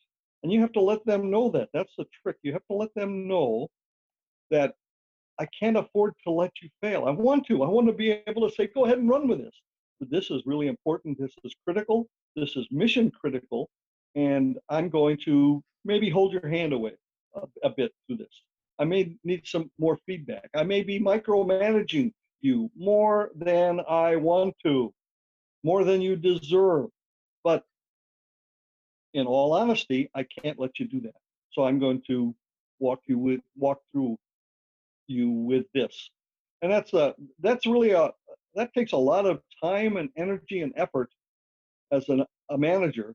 And 0.43 0.51
you 0.51 0.61
have 0.61 0.71
to 0.73 0.81
let 0.81 1.05
them 1.05 1.29
know 1.31 1.49
that. 1.49 1.69
That's 1.73 1.93
the 1.97 2.05
trick. 2.21 2.37
You 2.43 2.53
have 2.53 2.65
to 2.69 2.77
let 2.77 2.93
them 2.95 3.27
know 3.27 3.67
that 4.51 4.75
I 5.39 5.47
can't 5.59 5.77
afford 5.77 6.13
to 6.23 6.31
let 6.31 6.51
you 6.61 6.69
fail. 6.81 7.05
I 7.05 7.11
want 7.11 7.45
to. 7.47 7.63
I 7.63 7.67
want 7.67 7.87
to 7.87 7.93
be 7.93 8.21
able 8.27 8.47
to 8.47 8.55
say, 8.55 8.67
go 8.67 8.85
ahead 8.85 8.97
and 8.97 9.09
run 9.09 9.27
with 9.27 9.39
this. 9.39 9.55
But 9.99 10.09
this 10.09 10.29
is 10.31 10.43
really 10.45 10.67
important. 10.67 11.17
This 11.19 11.33
is 11.43 11.53
critical. 11.65 12.07
This 12.35 12.55
is 12.55 12.67
mission 12.71 13.11
critical. 13.11 13.69
And 14.15 14.57
I'm 14.69 14.89
going 14.89 15.17
to 15.25 15.63
maybe 15.85 16.09
hold 16.09 16.33
your 16.33 16.47
hand 16.47 16.73
away 16.73 16.93
a, 17.35 17.41
a 17.63 17.69
bit 17.69 17.91
through 18.05 18.17
this. 18.17 18.41
I 18.79 18.85
may 18.85 19.15
need 19.23 19.41
some 19.45 19.71
more 19.79 19.97
feedback. 20.05 20.49
I 20.55 20.63
may 20.63 20.83
be 20.83 20.99
micromanaging 20.99 22.11
you 22.41 22.69
more 22.77 23.31
than 23.35 23.81
I 23.89 24.15
want 24.15 24.55
to, 24.63 24.93
more 25.67 25.83
than 25.83 25.99
you 26.01 26.15
deserve. 26.15 26.87
But 27.43 27.61
in 29.13 29.25
all 29.27 29.51
honesty, 29.53 30.09
I 30.15 30.23
can't 30.23 30.57
let 30.63 30.79
you 30.79 30.85
do 30.87 31.01
that. 31.01 31.19
So 31.51 31.65
I'm 31.65 31.79
going 31.85 32.01
to 32.07 32.33
walk 32.79 33.01
you 33.07 33.17
with 33.17 33.41
walk 33.65 33.79
through 33.91 34.17
you 35.07 35.29
with 35.29 35.65
this. 35.73 35.95
And 36.61 36.71
that's 36.71 36.93
a 36.93 37.15
that's 37.45 37.65
really 37.65 37.91
a 37.91 38.11
that 38.55 38.73
takes 38.73 38.93
a 38.93 39.03
lot 39.11 39.25
of 39.25 39.41
time 39.63 39.97
and 39.97 40.09
energy 40.15 40.61
and 40.61 40.71
effort 40.77 41.09
as 41.91 42.07
an, 42.09 42.23
a 42.49 42.57
manager 42.57 43.13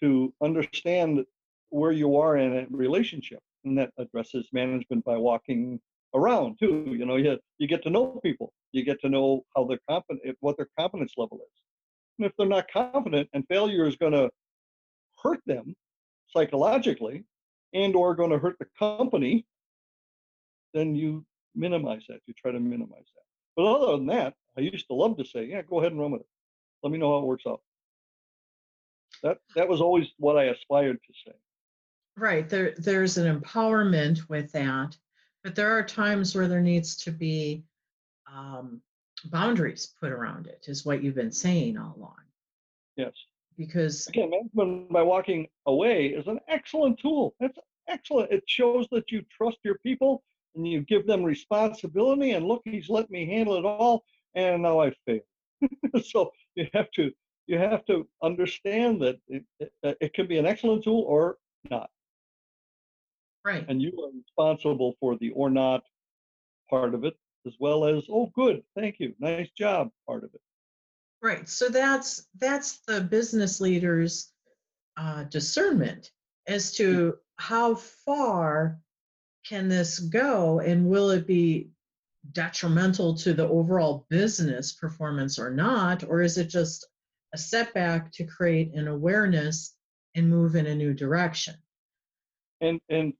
to 0.00 0.32
understand 0.42 1.24
where 1.70 1.92
you 1.92 2.16
are 2.16 2.36
in 2.36 2.50
a 2.58 2.66
relationship. 2.70 3.40
And 3.64 3.76
that 3.78 3.90
addresses 3.98 4.46
management 4.52 5.02
by 5.04 5.16
walking 5.16 5.80
around 6.14 6.58
too. 6.60 6.94
You 7.00 7.06
know, 7.08 7.16
you, 7.16 7.38
you 7.58 7.66
get 7.66 7.82
to 7.84 7.90
know 7.90 8.20
people. 8.22 8.52
You 8.72 8.84
get 8.84 9.00
to 9.00 9.08
know 9.08 9.44
how 9.54 9.64
they're 9.64 9.86
confident, 9.88 10.36
what 10.40 10.56
their 10.56 10.68
confidence 10.78 11.14
level 11.16 11.38
is. 11.38 11.56
If 12.18 12.32
they're 12.38 12.46
not 12.46 12.70
confident 12.70 13.28
and 13.32 13.44
failure 13.48 13.86
is 13.86 13.96
going 13.96 14.12
to 14.12 14.30
hurt 15.22 15.40
them 15.46 15.74
psychologically 16.28 17.24
and 17.74 17.94
or 17.94 18.14
going 18.14 18.30
to 18.30 18.38
hurt 18.38 18.56
the 18.58 18.66
company, 18.78 19.46
then 20.72 20.94
you 20.94 21.24
minimize 21.54 22.04
that. 22.08 22.20
You 22.26 22.34
try 22.34 22.52
to 22.52 22.60
minimize 22.60 23.06
that. 23.14 23.22
But 23.56 23.66
other 23.66 23.96
than 23.96 24.06
that, 24.06 24.34
I 24.56 24.60
used 24.62 24.86
to 24.88 24.94
love 24.94 25.16
to 25.18 25.24
say, 25.24 25.44
yeah, 25.44 25.62
go 25.62 25.80
ahead 25.80 25.92
and 25.92 26.00
run 26.00 26.12
with 26.12 26.22
it. 26.22 26.26
Let 26.82 26.92
me 26.92 26.98
know 26.98 27.12
how 27.12 27.24
it 27.24 27.26
works 27.26 27.44
out. 27.46 27.60
That 29.22 29.38
that 29.54 29.68
was 29.68 29.80
always 29.80 30.08
what 30.18 30.36
I 30.36 30.44
aspired 30.44 30.98
to 31.02 31.12
say. 31.26 31.36
Right. 32.16 32.48
There 32.48 32.74
there's 32.76 33.16
an 33.16 33.40
empowerment 33.40 34.28
with 34.28 34.52
that, 34.52 34.96
but 35.42 35.54
there 35.54 35.70
are 35.70 35.82
times 35.82 36.34
where 36.34 36.48
there 36.48 36.60
needs 36.60 36.96
to 36.96 37.10
be 37.10 37.64
um, 38.30 38.82
boundaries 39.24 39.94
put 40.00 40.12
around 40.12 40.46
it, 40.46 40.66
is 40.68 40.84
what 40.84 41.02
you've 41.02 41.14
been 41.14 41.32
saying 41.32 41.78
all 41.78 41.94
along. 41.96 42.16
Yes. 42.96 43.12
Because 43.56 44.06
Again, 44.08 44.30
management 44.30 44.92
by 44.92 45.02
walking 45.02 45.48
away 45.66 46.08
is 46.08 46.26
an 46.26 46.40
excellent 46.48 46.98
tool. 46.98 47.34
It's 47.40 47.58
excellent. 47.88 48.30
It 48.30 48.44
shows 48.46 48.86
that 48.92 49.10
you 49.10 49.24
trust 49.36 49.58
your 49.64 49.78
people 49.78 50.22
and 50.54 50.66
you 50.66 50.82
give 50.82 51.06
them 51.06 51.22
responsibility. 51.22 52.32
And 52.32 52.46
look, 52.46 52.62
he's 52.64 52.88
let 52.88 53.10
me 53.10 53.26
handle 53.26 53.56
it 53.56 53.64
all, 53.64 54.04
and 54.34 54.62
now 54.62 54.80
I 54.80 54.92
failed. 55.06 55.22
so 56.04 56.32
you 56.54 56.66
have 56.74 56.90
to 56.92 57.12
you 57.46 57.58
have 57.58 57.84
to 57.86 58.08
understand 58.22 59.00
that 59.02 59.16
it, 59.28 59.44
it, 59.60 59.72
it 60.00 60.14
can 60.14 60.26
be 60.26 60.38
an 60.38 60.46
excellent 60.46 60.82
tool 60.82 61.04
or 61.06 61.36
not, 61.70 61.88
right. 63.44 63.64
and 63.68 63.80
you 63.80 63.92
are 64.02 64.10
responsible 64.18 64.94
for 64.98 65.16
the 65.16 65.30
or 65.30 65.48
not 65.48 65.82
part 66.68 66.94
of 66.94 67.04
it, 67.04 67.16
as 67.46 67.54
well 67.58 67.84
as 67.84 68.04
oh, 68.10 68.30
good, 68.34 68.62
thank 68.74 68.96
you, 68.98 69.14
nice 69.18 69.48
job 69.56 69.90
part 70.06 70.24
of 70.24 70.34
it. 70.34 70.40
Right. 71.22 71.48
So 71.48 71.68
that's 71.68 72.26
that's 72.38 72.80
the 72.86 73.00
business 73.00 73.60
leader's 73.60 74.32
uh, 74.96 75.24
discernment 75.24 76.10
as 76.46 76.72
to 76.74 77.16
how 77.36 77.74
far 77.74 78.78
can 79.48 79.68
this 79.68 79.98
go, 79.98 80.60
and 80.60 80.88
will 80.88 81.10
it 81.10 81.26
be 81.26 81.70
detrimental 82.32 83.14
to 83.14 83.32
the 83.32 83.48
overall 83.48 84.06
business 84.10 84.72
performance 84.72 85.38
or 85.38 85.50
not, 85.50 86.04
or 86.04 86.22
is 86.22 86.38
it 86.38 86.48
just 86.48 86.86
a 87.34 87.38
setback 87.38 88.12
to 88.12 88.24
create 88.24 88.74
an 88.74 88.88
awareness 88.88 89.74
and 90.14 90.28
move 90.28 90.56
in 90.56 90.66
a 90.66 90.74
new 90.74 90.92
direction? 90.92 91.54
and 92.60 92.80
and 92.88 93.12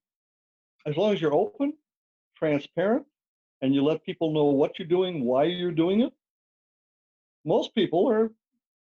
as 0.87 0.97
long 0.97 1.13
as 1.13 1.21
you're 1.21 1.35
open 1.35 1.73
transparent 2.37 3.05
and 3.63 3.75
you 3.75 3.83
let 3.83 4.05
people 4.05 4.33
know 4.33 4.45
what 4.45 4.79
you're 4.79 4.89
doing 4.89 5.25
why 5.25 5.45
you're 5.45 5.73
doing 5.73 6.01
it 6.01 6.13
most 7.47 7.75
people 7.75 8.11
are 8.11 8.31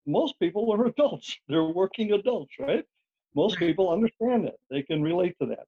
most 0.07 0.39
people 0.39 0.73
are 0.73 0.87
adults. 0.93 1.37
They're 1.49 1.65
working 1.65 2.13
adults 2.13 2.55
right? 2.59 2.85
Most 3.35 3.59
people 3.59 3.91
understand 3.91 4.45
that. 4.45 4.57
They 4.71 4.83
can 4.83 5.03
relate 5.03 5.37
to 5.41 5.47
that. 5.47 5.67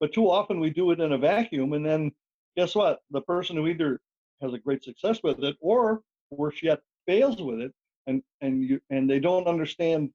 But 0.00 0.12
too 0.12 0.30
often 0.30 0.60
we 0.60 0.70
do 0.70 0.90
it 0.92 1.00
in 1.00 1.12
a 1.12 1.18
vacuum 1.18 1.74
and 1.74 1.84
then 1.84 2.10
guess 2.56 2.74
what? 2.74 3.00
The 3.10 3.20
person 3.20 3.56
who 3.56 3.66
either 3.66 4.00
has 4.40 4.52
a 4.52 4.58
great 4.58 4.82
success 4.82 5.20
with 5.22 5.42
it 5.44 5.56
or 5.60 6.00
worse 6.30 6.62
yet 6.62 6.80
fails 7.06 7.40
with 7.40 7.60
it 7.60 7.72
and 8.06 8.22
and 8.40 8.62
you 8.62 8.80
and 8.90 9.08
they 9.08 9.20
don't 9.20 9.46
understand 9.46 10.10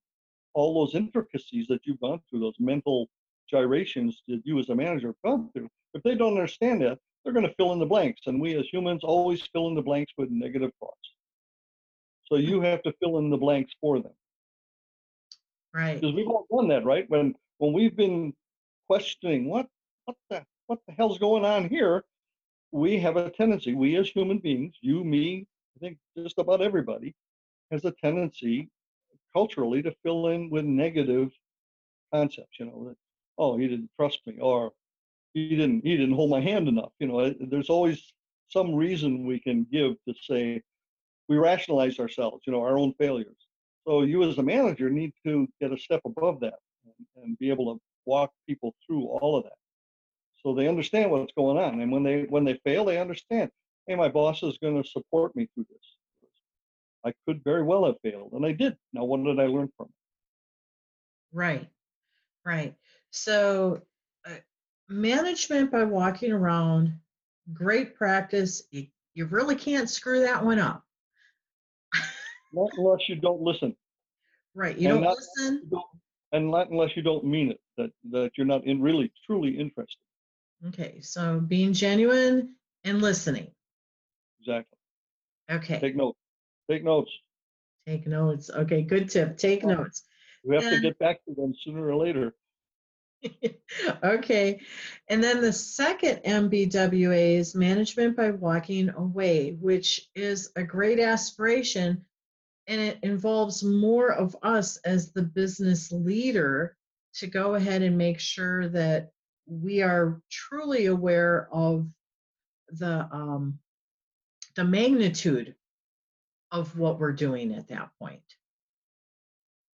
all 0.53 0.74
those 0.74 0.96
intricacies 0.96 1.67
that 1.67 1.81
you've 1.86 2.01
gone 2.01 2.19
through 2.29 2.39
those 2.39 2.60
mental 2.60 3.07
gyrations 3.50 4.24
that 4.27 4.41
you 4.43 4.57
as 4.60 4.69
a 4.69 4.75
manager 4.75 5.07
have 5.07 5.22
gone 5.24 5.50
through. 5.53 5.69
If 5.93 6.03
they 6.03 6.15
don't 6.15 6.34
understand 6.34 6.81
that, 6.81 6.98
they're 7.27 7.34
going 7.34 7.46
to 7.46 7.55
fill 7.55 7.74
in 7.74 7.79
the 7.79 7.86
blanks. 7.86 8.22
And 8.25 8.39
we 8.39 8.55
as 8.55 8.69
humans 8.72 9.03
always 9.03 9.41
fill 9.51 9.67
in 9.67 9.75
the 9.75 9.81
blanks 9.81 10.13
with 10.17 10.29
negative 10.29 10.72
thoughts. 10.79 11.12
So 12.27 12.38
you 12.38 12.55
mm-hmm. 12.55 12.65
have 12.65 12.81
to 12.84 12.93
fill 13.01 13.17
in 13.17 13.29
the 13.29 13.36
blanks 13.36 13.74
for 13.81 14.00
them. 14.00 14.13
Right. 15.74 16.00
Because 16.00 16.15
we've 16.15 16.27
all 16.29 16.48
done 16.50 16.69
that, 16.69 16.86
right? 16.86 17.03
When 17.10 17.36
when 17.57 17.74
we've 17.74 17.98
been 17.98 18.34
questioning 18.88 19.50
what 19.50 19.67
what 20.05 20.15
the 20.29 20.46
what 20.67 20.79
the 20.88 20.93
hell's 20.93 21.19
going 21.19 21.43
on 21.43 21.67
here, 21.67 22.05
we 22.72 22.98
have 23.00 23.17
a 23.17 23.29
tendency, 23.29 23.74
we 23.74 23.98
as 23.98 24.07
human 24.07 24.38
beings, 24.38 24.75
you, 24.79 25.03
me, 25.03 25.46
I 25.75 25.79
think 25.81 25.98
just 26.17 26.39
about 26.39 26.62
everybody, 26.62 27.13
has 27.72 27.84
a 27.84 27.91
tendency 27.91 28.69
culturally 29.34 29.82
to 29.82 29.93
fill 30.01 30.28
in 30.28 30.49
with 30.49 30.63
negative 30.63 31.32
concepts, 32.13 32.58
you 32.58 32.67
know, 32.67 32.86
that 32.88 32.95
oh 33.38 33.58
he 33.58 33.67
didn't 33.67 33.91
trust 33.99 34.21
me 34.25 34.38
or 34.39 34.71
he 35.38 35.56
didn't 35.56 35.86
he 35.86 35.95
didn't 35.95 36.15
hold 36.15 36.32
my 36.32 36.41
hand 36.41 36.67
enough. 36.67 36.91
You 37.00 37.08
know, 37.08 37.34
there's 37.39 37.69
always 37.69 38.02
some 38.50 38.73
reason 38.73 39.26
we 39.26 39.39
can 39.39 39.67
give 39.71 39.93
to 40.08 40.13
say 40.23 40.62
we 41.30 41.38
rationalize 41.38 42.00
ourselves, 42.00 42.43
you 42.47 42.54
know, 42.54 42.62
our 42.62 42.78
own 42.78 42.93
failures. 42.97 43.38
So 43.88 44.02
you 44.02 44.23
as 44.23 44.38
a 44.38 44.43
manager 44.43 44.89
need 44.89 45.13
to 45.26 45.47
get 45.62 45.71
a 45.71 45.78
step 45.78 46.02
above 46.06 46.39
that 46.39 46.56
and, 46.86 47.23
and 47.23 47.39
be 47.39 47.50
able 47.50 47.73
to 47.73 47.82
walk 48.06 48.32
people 48.47 48.73
through 48.86 49.06
all 49.06 49.38
of 49.38 49.43
that. 49.43 49.60
So 50.43 50.56
they 50.56 50.67
understand 50.67 51.12
what's 51.12 51.34
going 51.38 51.58
on. 51.58 51.82
And 51.82 51.91
when 51.91 52.04
they 52.04 52.23
when 52.30 52.43
they 52.43 52.60
fail, 52.65 52.86
they 52.86 52.97
understand, 52.97 53.52
hey, 53.86 53.95
my 53.95 54.10
boss 54.10 54.41
is 54.41 54.58
going 54.58 54.82
to 54.82 54.89
support 54.89 55.36
me 55.36 55.47
through 55.54 55.67
this. 55.69 56.32
I 57.06 57.13
could 57.26 57.43
very 57.43 57.63
well 57.63 57.86
have 57.86 57.95
failed, 58.04 58.32
and 58.34 58.45
I 58.45 58.54
did. 58.54 58.76
Now 58.91 59.04
what 59.04 59.23
did 59.23 59.39
I 59.39 59.45
learn 59.45 59.69
from 59.78 59.86
it? 59.88 61.38
Right. 61.38 61.67
Right. 62.43 62.73
So, 63.12 63.82
management 64.89 65.71
by 65.71 65.84
walking 65.84 66.32
around, 66.32 66.93
great 67.54 67.95
practice. 67.95 68.63
You, 68.71 68.88
you 69.13 69.26
really 69.26 69.56
can't 69.56 69.89
screw 69.89 70.21
that 70.21 70.43
one 70.43 70.60
up. 70.60 70.84
Not 72.54 72.69
unless 72.78 73.02
you 73.10 73.15
don't 73.15 73.41
listen. 73.41 73.76
Right. 74.56 74.78
You 74.78 74.89
And 74.95 75.04
don't 75.04 75.15
listen. 75.15 75.62
You 75.63 75.69
don't- 75.69 75.86
And 76.32 76.52
not 76.52 76.69
unless 76.69 76.95
you 76.95 77.02
don't 77.04 77.26
mean 77.26 77.52
it, 77.52 77.60
that, 77.78 77.91
that 78.12 78.32
you're 78.38 78.47
not 78.47 78.65
in 78.65 78.82
really 78.82 79.12
truly 79.26 79.58
interested. 79.58 79.97
Okay. 80.67 81.00
So, 81.02 81.39
being 81.39 81.73
genuine 81.73 82.56
and 82.84 83.02
listening. 83.02 83.52
Exactly. 84.39 84.78
Okay. 85.52 85.80
Take 85.80 85.95
notes. 85.95 86.17
Take 86.69 86.84
notes. 86.84 87.12
Take 87.86 88.08
notes. 88.08 88.50
Okay. 88.50 88.82
Good 88.82 89.10
tip. 89.10 89.38
Take 89.38 89.63
notes. 89.63 90.04
We 90.43 90.56
have 90.56 90.63
to 90.63 90.80
get 90.82 90.97
back 91.00 91.23
to 91.26 91.34
them 91.36 91.54
sooner 91.63 91.86
or 91.88 91.95
later. 91.95 92.34
okay. 94.03 94.59
And 95.07 95.23
then 95.23 95.41
the 95.41 95.53
second 95.53 96.21
MBWA 96.25 97.37
is 97.37 97.55
management 97.55 98.15
by 98.15 98.31
walking 98.31 98.89
away, 98.89 99.51
which 99.59 100.09
is 100.15 100.51
a 100.55 100.63
great 100.63 100.99
aspiration. 100.99 102.05
And 102.67 102.81
it 102.81 102.99
involves 103.03 103.63
more 103.63 104.11
of 104.11 104.35
us 104.43 104.77
as 104.77 105.11
the 105.11 105.23
business 105.23 105.91
leader 105.91 106.75
to 107.15 107.27
go 107.27 107.55
ahead 107.55 107.81
and 107.81 107.97
make 107.97 108.19
sure 108.19 108.67
that 108.69 109.11
we 109.47 109.81
are 109.81 110.21
truly 110.29 110.87
aware 110.87 111.47
of 111.51 111.87
the 112.69 113.07
um, 113.11 113.59
the 114.55 114.63
magnitude 114.63 115.55
of 116.51 116.77
what 116.77 116.99
we're 116.99 117.13
doing 117.13 117.53
at 117.53 117.67
that 117.69 117.89
point 117.99 118.21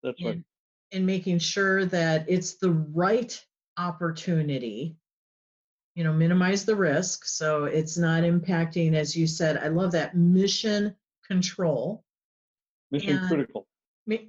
That's 0.04 0.24
right. 0.24 0.36
and, 0.36 0.44
and 0.92 1.06
making 1.06 1.40
sure 1.40 1.86
that 1.86 2.26
it's 2.28 2.56
the 2.56 2.72
right 2.72 3.44
opportunity 3.78 4.96
you 5.96 6.04
know 6.04 6.14
minimize 6.14 6.66
the 6.66 6.76
risk 6.76 7.26
so 7.26 7.66
it's 7.66 7.98
not 7.98 8.24
impacting 8.24 8.94
as 8.94 9.16
you 9.16 9.28
said 9.28 9.58
i 9.58 9.68
love 9.68 9.92
that 9.92 10.16
mission 10.16 10.96
control. 11.28 12.04
Mission 12.92 13.18
and- 13.18 13.28
critical. 13.28 13.68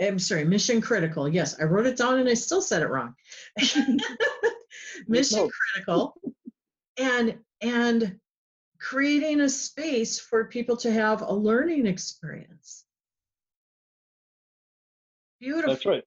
I'm 0.00 0.18
sorry 0.18 0.44
mission 0.44 0.80
critical 0.80 1.28
yes 1.28 1.60
i 1.60 1.64
wrote 1.64 1.86
it 1.86 1.96
down 1.96 2.18
and 2.18 2.28
i 2.28 2.34
still 2.34 2.62
said 2.62 2.82
it 2.82 2.88
wrong. 2.88 3.14
Mission 5.06 5.48
critical 5.74 6.14
and 6.98 7.38
and 7.60 8.18
creating 8.80 9.40
a 9.40 9.48
space 9.48 10.18
for 10.18 10.44
people 10.46 10.76
to 10.78 10.92
have 10.92 11.22
a 11.22 11.32
learning 11.32 11.86
experience. 11.86 12.84
Beautiful. 15.40 15.74
That's 15.74 15.86
right. 15.86 16.04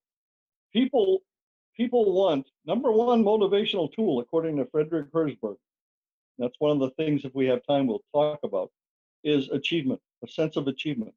People 0.73 1.19
people 1.75 2.13
want 2.13 2.47
number 2.65 2.91
one 2.91 3.23
motivational 3.23 3.91
tool 3.93 4.19
according 4.19 4.57
to 4.57 4.65
Frederick 4.65 5.11
Herzberg. 5.11 5.57
That's 6.37 6.55
one 6.59 6.71
of 6.71 6.79
the 6.79 6.91
things 6.91 7.25
if 7.25 7.33
we 7.35 7.45
have 7.47 7.61
time 7.67 7.87
we'll 7.87 8.03
talk 8.13 8.39
about 8.43 8.71
is 9.23 9.49
achievement, 9.49 10.01
a 10.23 10.27
sense 10.27 10.55
of 10.55 10.67
achievement. 10.67 11.13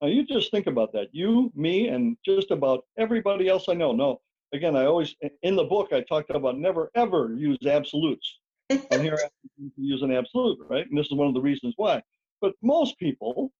Now 0.00 0.08
you 0.08 0.24
just 0.24 0.50
think 0.50 0.66
about 0.66 0.92
that. 0.92 1.08
You, 1.12 1.52
me, 1.54 1.88
and 1.88 2.16
just 2.24 2.50
about 2.50 2.84
everybody 2.98 3.48
else 3.48 3.68
I 3.68 3.74
know. 3.74 3.92
No, 3.92 4.20
again, 4.52 4.76
I 4.76 4.86
always 4.86 5.14
in 5.42 5.56
the 5.56 5.64
book 5.64 5.92
I 5.92 6.00
talked 6.02 6.30
about 6.30 6.58
never 6.58 6.90
ever 6.94 7.34
use 7.34 7.58
absolutes. 7.66 8.38
And 8.92 9.02
here 9.02 9.18
I 9.18 9.22
have 9.22 9.74
to 9.74 9.82
use 9.82 10.02
an 10.02 10.12
absolute, 10.12 10.58
right? 10.68 10.88
And 10.88 10.96
this 10.96 11.06
is 11.06 11.14
one 11.14 11.26
of 11.26 11.34
the 11.34 11.40
reasons 11.40 11.74
why. 11.76 12.00
But 12.40 12.54
most 12.62 12.98
people 12.98 13.50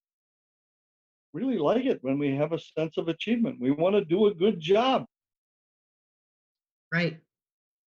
really 1.32 1.58
like 1.58 1.84
it 1.84 1.98
when 2.02 2.18
we 2.18 2.34
have 2.36 2.52
a 2.52 2.58
sense 2.58 2.96
of 2.96 3.08
achievement. 3.08 3.60
We 3.60 3.70
want 3.70 3.94
to 3.96 4.04
do 4.04 4.26
a 4.26 4.34
good 4.34 4.60
job, 4.60 5.06
right 6.92 7.20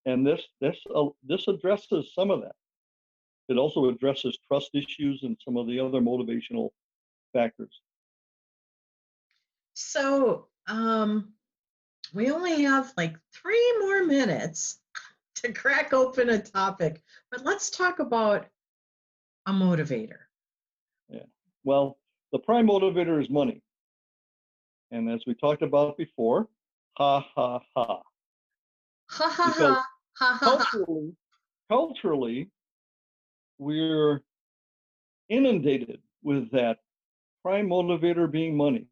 and 0.06 0.26
this 0.26 0.42
this 0.60 0.78
uh, 0.94 1.06
this 1.24 1.48
addresses 1.48 2.13
some 2.13 2.32
of 2.32 2.42
that. 2.42 2.56
It 3.50 3.58
also 3.58 3.89
addresses 3.89 4.38
trust 4.48 4.72
issues 4.74 5.24
and 5.24 5.38
some 5.44 5.58
of 5.58 5.68
the 5.68 5.80
other 5.80 6.00
motivational 6.00 6.70
factors. 7.34 7.82
So, 9.74 10.48
um, 10.68 11.34
we 12.13 12.32
only 12.32 12.63
have 12.63 12.94
like 12.96 13.18
three 13.34 13.78
more 13.80 14.06
minutes 14.06 14.80
to 15.36 15.52
crack 15.52 15.94
open 15.94 16.30
a 16.30 16.42
topic, 16.42 17.02
but 17.32 17.44
let's 17.44 17.70
talk 17.70 18.00
about 18.00 18.48
a 19.46 19.52
motivator. 19.52 20.20
Yeah. 21.10 21.26
Well, 21.63 21.98
the 22.32 22.39
prime 22.39 22.68
motivator 22.68 23.22
is 23.22 23.30
money. 23.30 23.62
And 24.92 25.10
as 25.10 25.24
we 25.26 25.34
talked 25.34 25.63
about 25.63 25.98
before, 25.98 26.48
ha 26.98 27.26
ha 27.36 27.60
ha. 27.76 28.02
Ha 29.17 29.30
ha 29.30 29.45
Because 29.47 29.60
ha 29.60 29.86
ha 30.17 30.38
ha 30.38 30.58
ha. 30.58 30.58
Culturally, 30.58 31.15
culturally, 31.69 32.49
we're 33.60 34.21
inundated 35.30 35.99
with 36.23 36.52
that 36.52 36.80
prime 37.43 37.67
motivator 37.67 38.30
being 38.30 38.56
money. 38.58 38.88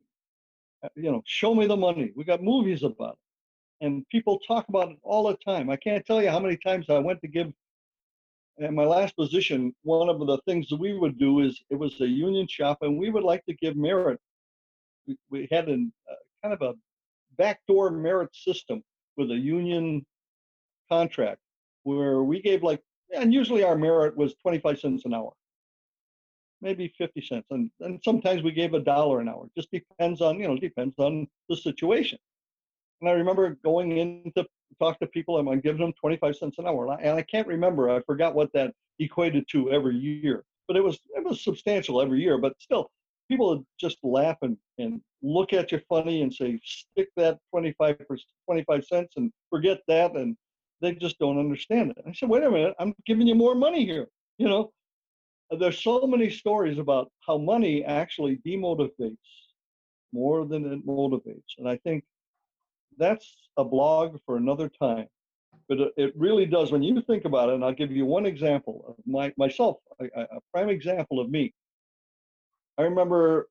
Uh, 0.84 0.90
You 0.96 1.12
know, 1.12 1.22
show 1.26 1.56
me 1.56 1.66
the 1.68 1.78
money. 1.78 2.12
We 2.16 2.24
got 2.24 2.44
movies 2.44 2.84
about 2.84 3.14
it. 3.14 3.86
And 3.86 4.08
people 4.10 4.40
talk 4.48 4.68
about 4.70 4.92
it 4.92 4.98
all 5.04 5.28
the 5.28 5.38
time. 5.38 5.70
I 5.70 5.76
can't 5.76 6.06
tell 6.06 6.22
you 6.22 6.30
how 6.30 6.40
many 6.40 6.58
times 6.58 6.90
I 6.90 7.00
went 7.00 7.22
to 7.22 7.28
give 7.28 7.52
at 8.62 8.74
my 8.74 8.84
last 8.84 9.16
position, 9.16 9.74
one 9.84 10.10
of 10.10 10.20
the 10.20 10.38
things 10.46 10.68
that 10.70 10.80
we 10.80 10.94
would 10.94 11.18
do 11.18 11.40
is 11.40 11.64
it 11.70 11.76
was 11.76 12.00
a 12.02 12.08
union 12.08 12.48
shop, 12.48 12.80
and 12.82 12.98
we 12.98 13.10
would 13.10 13.24
like 13.24 13.44
to 13.46 13.54
give 13.56 13.76
merit. 13.76 14.20
We, 15.08 15.18
we 15.30 15.48
had 15.52 15.68
a 15.70 15.74
uh, 15.74 16.16
kind 16.44 16.54
of 16.54 16.62
a 16.62 16.74
backdoor 17.38 17.92
merit 17.92 18.30
system 18.36 18.84
with 19.18 19.32
a 19.32 19.36
union 19.36 20.06
contract 20.92 21.40
where 21.84 22.24
we 22.24 22.42
gave 22.42 22.64
like, 22.64 22.82
and 23.16 23.34
usually 23.34 23.64
our 23.64 23.76
merit 23.76 24.16
was 24.16 24.36
25 24.36 24.80
cents 24.80 25.06
an 25.06 25.14
hour, 25.14 25.32
maybe 26.62 26.94
50 26.98 27.22
cents, 27.22 27.48
and 27.52 27.70
and 27.80 28.00
sometimes 28.04 28.44
we 28.44 28.52
gave 28.52 28.74
a 28.74 28.80
dollar 28.80 29.20
an 29.22 29.30
hour. 29.30 29.48
Just 29.56 29.72
depends 29.72 30.22
on 30.22 30.40
you 30.40 30.48
know 30.48 30.58
depends 30.58 30.96
on 30.98 31.28
the 31.50 31.56
situation. 31.56 32.20
And 33.02 33.10
I 33.10 33.14
remember 33.14 33.58
going 33.64 33.98
in 33.98 34.32
to 34.36 34.46
talk 34.80 35.00
to 35.00 35.08
people 35.08 35.40
and 35.40 35.50
I'm 35.50 35.60
giving 35.60 35.82
them 35.82 35.94
25 36.00 36.36
cents 36.36 36.60
an 36.60 36.68
hour. 36.68 36.86
And 36.86 36.94
I, 36.94 37.02
and 37.02 37.18
I 37.18 37.24
can't 37.24 37.48
remember, 37.48 37.90
I 37.90 38.00
forgot 38.02 38.36
what 38.36 38.54
that 38.54 38.74
equated 39.00 39.48
to 39.50 39.72
every 39.72 39.96
year, 39.96 40.44
but 40.68 40.78
it 40.78 40.84
was 40.84 41.00
it 41.16 41.24
was 41.24 41.44
substantial 41.44 42.02
every 42.02 42.22
year. 42.22 42.38
But 42.38 42.54
still, 42.60 42.92
people 43.30 43.50
would 43.50 43.66
just 43.80 43.98
laugh 44.04 44.38
and, 44.42 44.58
and 44.78 45.02
look 45.24 45.54
at 45.54 45.72
you 45.72 45.82
funny 45.90 46.22
and 46.22 46.34
say, 46.34 46.60
stick 46.64 47.10
that 47.16 47.40
25 47.50 47.98
25 48.46 48.86
cents 48.86 49.14
and 49.18 49.32
forget 49.50 49.80
that. 49.88 50.16
And 50.16 50.36
they 50.82 50.96
just 50.96 51.20
don't 51.20 51.40
understand 51.40 51.92
it. 51.92 51.98
I 52.08 52.14
said, 52.14 52.30
wait 52.30 52.44
a 52.44 52.52
minute, 52.52 52.76
I'm 52.80 52.96
giving 53.06 53.28
you 53.28 53.36
more 53.36 53.56
money 53.56 53.86
here. 53.86 54.08
You 54.38 54.50
know, 54.50 54.72
uh, 55.52 55.58
there's 55.58 55.80
so 55.84 56.06
many 56.08 56.30
stories 56.30 56.78
about 56.80 57.12
how 57.26 57.38
money 57.38 57.84
actually 57.86 58.38
demotivates 58.46 59.18
more 60.14 60.46
than 60.46 60.66
it 60.72 60.86
motivates. 60.88 61.52
And 61.52 61.62
I 61.62 61.72
think 61.78 61.98
that's 62.98 63.36
a 63.58 63.64
blog 63.64 64.20
for 64.26 64.38
another 64.38 64.70
time. 64.70 65.08
But 65.70 65.80
it- 65.82 65.94
it 65.98 66.16
really 66.18 66.46
does, 66.46 66.72
when 66.72 66.84
you 66.84 67.02
think 67.02 67.26
about 67.26 67.50
it, 67.50 67.56
and 67.56 67.64
I'll 67.66 67.74
give 67.82 67.92
you 67.92 68.06
one 68.06 68.26
example 68.26 68.86
of 68.88 68.96
my, 69.06 69.34
myself, 69.38 69.78
a 70.00 70.06
a 70.38 70.40
prime 70.54 70.70
example 70.70 71.20
of 71.20 71.30
me. 71.30 71.54
I 72.78 72.84
remember 72.84 73.48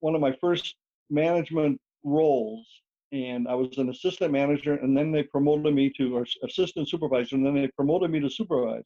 one 0.00 0.14
of 0.14 0.20
my 0.20 0.32
first 0.32 0.76
management 1.10 1.80
roles, 2.04 2.66
and 3.12 3.48
I 3.48 3.54
was 3.54 3.78
an 3.78 3.90
assistant 3.90 4.32
manager, 4.32 4.74
and 4.74 4.96
then 4.96 5.12
they 5.12 5.22
promoted 5.22 5.74
me 5.74 5.90
to 5.96 6.16
or 6.16 6.26
assistant 6.44 6.88
supervisor, 6.88 7.36
and 7.36 7.44
then 7.44 7.54
they 7.54 7.68
promoted 7.76 8.10
me 8.10 8.20
to 8.20 8.30
supervisor. 8.30 8.82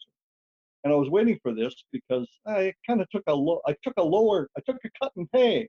And 0.85 0.93
I 0.93 0.97
was 0.97 1.11
waiting 1.11 1.39
for 1.43 1.55
this 1.55 1.75
because 1.93 2.29
I 2.47 2.73
kind 2.87 3.01
of 3.01 3.09
took 3.11 3.23
a 3.29 3.35
low, 3.35 3.61
I 3.67 3.75
took 3.83 3.95
a 3.99 4.03
lower, 4.03 4.49
I 4.57 4.61
took 4.67 4.79
a 4.85 4.91
cut 5.01 5.13
in 5.17 5.27
pay 5.29 5.69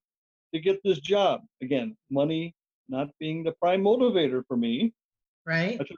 to 0.54 0.60
get 0.60 0.80
this 0.84 1.00
job. 1.00 1.42
Again, 1.62 1.96
money 2.10 2.54
not 2.90 3.10
being 3.20 3.44
the 3.44 3.54
prime 3.62 3.84
motivator 3.84 4.44
for 4.48 4.58
me, 4.58 4.94
Right? 5.46 5.76
I 5.76 5.84
took 5.84 5.98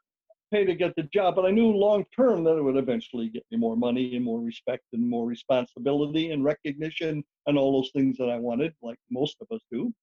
pay 0.52 0.66
to 0.66 0.76
get 0.76 0.96
the 0.96 1.04
job, 1.04 1.36
but 1.36 1.46
I 1.46 1.52
knew 1.52 1.72
long 1.72 2.06
term 2.16 2.44
that 2.44 2.58
it 2.58 2.64
would 2.64 2.78
eventually 2.78 3.30
get 3.30 3.44
me 3.52 3.58
more 3.58 3.76
money 3.76 4.16
and 4.16 4.24
more 4.24 4.40
respect 4.40 4.84
and 4.94 5.08
more 5.08 5.26
responsibility 5.28 6.32
and 6.32 6.44
recognition 6.44 7.24
and 7.48 7.58
all 7.58 7.74
those 7.74 7.92
things 7.92 8.18
that 8.18 8.30
I 8.30 8.38
wanted, 8.38 8.74
like 8.82 8.98
most 9.10 9.38
of 9.42 9.48
us 9.54 9.62
do. 9.72 9.94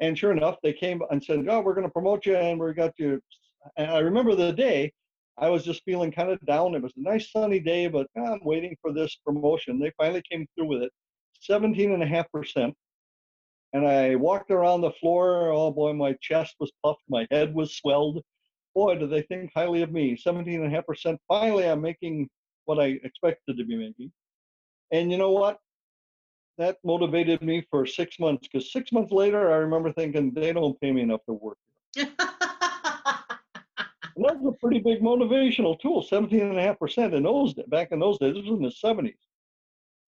And 0.00 0.18
sure 0.18 0.32
enough, 0.32 0.56
they 0.62 0.72
came 0.72 1.00
and 1.10 1.22
said, 1.22 1.46
"Oh, 1.48 1.60
we're 1.60 1.74
going 1.74 1.86
to 1.86 1.92
promote 1.92 2.26
you, 2.26 2.36
and 2.36 2.60
we 2.60 2.72
got 2.74 2.92
you." 2.98 3.20
And 3.76 3.90
I 3.90 3.98
remember 4.00 4.34
the 4.34 4.52
day, 4.52 4.92
I 5.38 5.48
was 5.48 5.64
just 5.64 5.84
feeling 5.84 6.12
kind 6.12 6.30
of 6.30 6.44
down. 6.46 6.74
It 6.74 6.82
was 6.82 6.92
a 6.96 7.02
nice 7.02 7.30
sunny 7.32 7.60
day, 7.60 7.88
but 7.88 8.06
ah, 8.16 8.32
I'm 8.32 8.40
waiting 8.44 8.76
for 8.82 8.92
this 8.92 9.16
promotion. 9.24 9.78
They 9.78 9.92
finally 9.96 10.22
came 10.30 10.46
through 10.54 10.68
with 10.68 10.82
it, 10.82 10.92
17 11.40 11.92
and 11.92 12.02
a 12.02 12.06
half 12.06 12.30
percent. 12.30 12.74
And 13.72 13.86
I 13.86 14.14
walked 14.16 14.50
around 14.50 14.82
the 14.82 14.92
floor. 14.92 15.50
Oh 15.50 15.70
boy, 15.70 15.92
my 15.92 16.14
chest 16.20 16.56
was 16.60 16.72
puffed, 16.82 17.02
my 17.08 17.26
head 17.30 17.54
was 17.54 17.76
swelled 17.76 18.22
boy, 18.76 18.94
do 18.94 19.06
they 19.06 19.22
think 19.22 19.50
highly 19.54 19.80
of 19.80 19.90
me. 19.90 20.14
17.5%. 20.14 21.16
Finally, 21.26 21.64
I'm 21.64 21.80
making 21.80 22.28
what 22.66 22.78
I 22.78 22.98
expected 23.02 23.56
to 23.56 23.64
be 23.64 23.74
making. 23.74 24.12
And 24.92 25.10
you 25.10 25.16
know 25.16 25.32
what? 25.32 25.56
That 26.58 26.78
motivated 26.84 27.42
me 27.42 27.66
for 27.70 27.84
six 27.86 28.18
months 28.18 28.48
because 28.48 28.72
six 28.72 28.90
months 28.92 29.12
later, 29.12 29.52
I 29.52 29.56
remember 29.56 29.92
thinking, 29.92 30.32
they 30.32 30.52
don't 30.52 30.80
pay 30.80 30.90
me 30.90 31.02
enough 31.02 31.24
to 31.26 31.34
work. 31.34 31.58
And 34.16 34.24
that 34.24 34.40
was 34.40 34.54
a 34.54 34.58
pretty 34.58 34.78
big 34.78 35.02
motivational 35.02 35.78
tool, 35.78 36.02
17.5% 36.02 37.12
in 37.12 37.22
those 37.22 37.52
days, 37.52 37.66
back 37.68 37.92
in 37.92 37.98
those 37.98 38.18
days. 38.18 38.34
This 38.34 38.44
was 38.44 38.58
in 38.58 38.62
the 38.62 38.70
70s. 38.70 39.14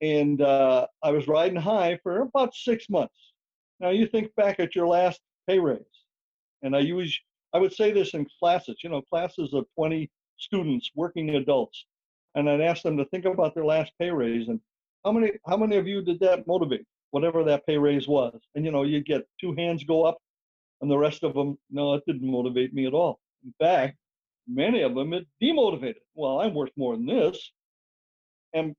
And 0.00 0.40
uh, 0.40 0.86
I 1.02 1.10
was 1.10 1.28
riding 1.28 1.60
high 1.60 1.98
for 2.02 2.22
about 2.22 2.54
six 2.54 2.88
months. 2.88 3.34
Now, 3.80 3.90
you 3.90 4.06
think 4.06 4.34
back 4.34 4.60
at 4.60 4.74
your 4.74 4.86
last 4.86 5.20
pay 5.46 5.58
raise, 5.58 5.82
and 6.62 6.74
I 6.74 6.80
use 6.80 7.18
I 7.54 7.58
would 7.58 7.72
say 7.72 7.92
this 7.92 8.14
in 8.14 8.26
classes, 8.38 8.76
you 8.82 8.90
know, 8.90 9.00
classes 9.02 9.54
of 9.54 9.66
20 9.74 10.10
students, 10.36 10.90
working 10.94 11.30
adults, 11.30 11.86
and 12.34 12.48
I'd 12.48 12.60
ask 12.60 12.82
them 12.82 12.96
to 12.98 13.06
think 13.06 13.24
about 13.24 13.54
their 13.54 13.64
last 13.64 13.92
pay 13.98 14.10
raise 14.10 14.48
and 14.48 14.60
how 15.04 15.12
many 15.12 15.32
how 15.46 15.56
many 15.56 15.76
of 15.76 15.86
you 15.86 16.02
did 16.02 16.20
that 16.20 16.46
motivate, 16.46 16.84
whatever 17.10 17.44
that 17.44 17.66
pay 17.66 17.78
raise 17.78 18.08
was? 18.08 18.38
And 18.54 18.64
you 18.64 18.70
know, 18.70 18.82
you 18.82 19.00
get 19.02 19.26
two 19.40 19.54
hands 19.54 19.84
go 19.84 20.04
up, 20.04 20.18
and 20.80 20.90
the 20.90 20.98
rest 20.98 21.22
of 21.22 21.34
them, 21.34 21.58
no, 21.70 21.94
it 21.94 22.02
didn't 22.06 22.30
motivate 22.30 22.74
me 22.74 22.86
at 22.86 22.94
all. 22.94 23.18
In 23.44 23.54
fact, 23.58 23.96
many 24.46 24.82
of 24.82 24.94
them 24.94 25.12
it 25.12 25.26
demotivated. 25.42 26.02
Well, 26.14 26.40
I'm 26.40 26.54
worth 26.54 26.72
more 26.76 26.96
than 26.96 27.06
this, 27.06 27.52
and 28.52 28.74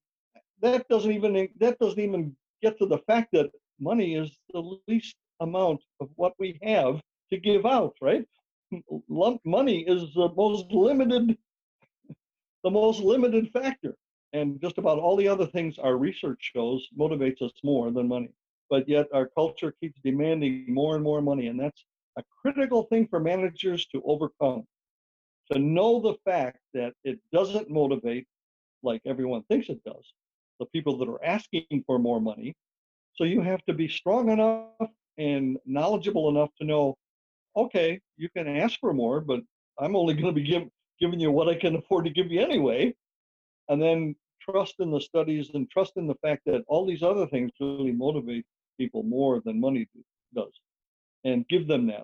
that 0.62 0.88
doesn't 0.89 1.12
even 1.12 1.47
that 1.60 1.79
doesn't 1.79 1.99
even 1.99 2.36
get 2.62 2.77
to 2.79 2.86
the 2.86 2.99
fact 3.08 3.29
that 3.34 3.49
money 3.79 4.15
is 4.15 4.38
the 4.53 4.77
least 4.88 5.15
amount 5.39 5.82
of 6.01 6.10
what 6.15 6.34
we 6.38 6.60
have 6.63 7.01
to 7.32 7.39
give 7.39 7.65
out, 7.65 7.95
right? 8.01 8.25
lump 9.10 9.41
money 9.45 9.82
is 9.88 10.13
the 10.13 10.29
most 10.36 10.71
limited 10.71 11.38
the 12.63 12.69
most 12.69 12.99
limited 12.99 13.49
factor 13.51 13.95
and 14.33 14.61
just 14.61 14.77
about 14.77 14.99
all 14.99 15.15
the 15.15 15.27
other 15.27 15.45
things 15.45 15.77
our 15.79 15.97
research 15.97 16.51
shows 16.55 16.87
motivates 16.97 17.41
us 17.41 17.51
more 17.63 17.91
than 17.91 18.07
money. 18.07 18.29
But 18.69 18.87
yet 18.87 19.07
our 19.13 19.27
culture 19.27 19.73
keeps 19.79 19.99
demanding 20.03 20.65
more 20.73 20.95
and 20.95 21.03
more 21.03 21.21
money 21.21 21.47
and 21.47 21.59
that's 21.59 21.85
a 22.17 22.23
critical 22.41 22.83
thing 22.83 23.07
for 23.07 23.19
managers 23.19 23.85
to 23.87 24.01
overcome. 24.05 24.63
To 25.51 25.59
know 25.59 25.99
the 25.99 26.15
fact 26.25 26.59
that 26.73 26.93
it 27.03 27.19
doesn't 27.33 27.69
motivate 27.69 28.27
like 28.83 29.01
everyone 29.05 29.43
thinks 29.49 29.69
it 29.69 29.83
does 29.83 30.13
the 30.59 30.65
people 30.67 30.97
that 30.97 31.09
are 31.09 31.23
asking 31.23 31.83
for 31.85 31.97
more 31.97 32.19
money. 32.19 32.53
So 33.15 33.23
you 33.23 33.41
have 33.41 33.63
to 33.65 33.73
be 33.73 33.87
strong 33.87 34.29
enough 34.29 34.91
and 35.17 35.57
knowledgeable 35.65 36.29
enough 36.29 36.49
to 36.59 36.65
know 36.65 36.95
okay, 37.57 37.99
you 38.17 38.29
can 38.29 38.47
ask 38.47 38.79
for 38.79 38.93
more, 38.93 39.19
but 39.19 39.41
I'm 39.79 39.95
only 39.95 40.13
going 40.13 40.27
to 40.27 40.31
be 40.31 40.43
give, 40.43 40.63
giving 40.99 41.19
you 41.19 41.31
what 41.31 41.49
I 41.49 41.55
can 41.55 41.75
afford 41.77 42.05
to 42.05 42.11
give 42.11 42.31
you 42.31 42.41
anyway. 42.41 42.93
And 43.69 43.82
then 43.82 44.15
trust 44.41 44.75
in 44.79 44.91
the 44.91 44.99
studies 44.99 45.51
and 45.53 45.69
trust 45.69 45.93
in 45.95 46.08
the 46.08 46.15
fact 46.15 46.43
that 46.45 46.63
all 46.67 46.86
these 46.86 47.03
other 47.03 47.27
things 47.27 47.51
really 47.60 47.91
motivate 47.91 48.45
people 48.77 49.03
more 49.03 49.41
than 49.45 49.60
money 49.60 49.88
does. 50.36 50.51
And 51.23 51.47
give 51.47 51.67
them 51.67 51.88
that. 51.88 52.03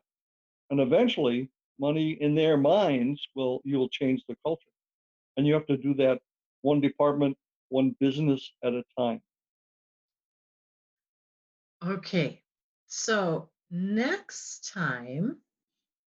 And 0.70 0.80
eventually, 0.80 1.50
money 1.80 2.18
in 2.22 2.36
their 2.36 2.58
minds 2.58 3.22
will 3.36 3.62
you'll 3.64 3.90
change 3.90 4.24
the 4.28 4.36
culture. 4.46 4.70
And 5.38 5.46
you 5.46 5.54
have 5.54 5.68
to 5.68 5.78
do 5.78 5.94
that 5.96 6.20
one 6.62 6.82
department, 6.82 7.38
one 7.70 7.96
business 8.00 8.52
at 8.64 8.74
a 8.74 8.84
time. 8.98 9.22
Okay. 11.86 12.42
So 12.88 13.50
next 13.72 14.72
time 14.74 15.38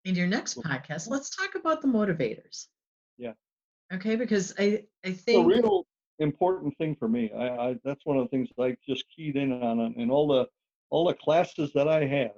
in 0.04 0.14
your 0.14 0.26
next 0.26 0.58
podcast, 0.58 1.08
let's 1.08 1.34
talk 1.34 1.54
about 1.54 1.82
the 1.82 1.88
motivators. 1.88 2.66
Okay, 3.92 4.16
because 4.16 4.54
I 4.58 4.86
I 5.04 5.12
think 5.12 5.56
real 5.56 5.86
important 6.18 6.76
thing 6.78 6.94
for 6.96 7.08
me. 7.08 7.30
I, 7.32 7.70
I 7.70 7.80
that's 7.84 8.04
one 8.06 8.16
of 8.18 8.24
the 8.24 8.28
things 8.30 8.50
I 8.58 8.76
just 8.86 9.04
keyed 9.14 9.36
in 9.36 9.52
on 9.52 9.72
and 9.80 9.96
in 9.96 10.10
all 10.10 10.26
the 10.28 10.42
all 10.90 11.06
the 11.06 11.14
classes 11.14 11.72
that 11.74 11.88
I 11.88 12.04
had, 12.06 12.32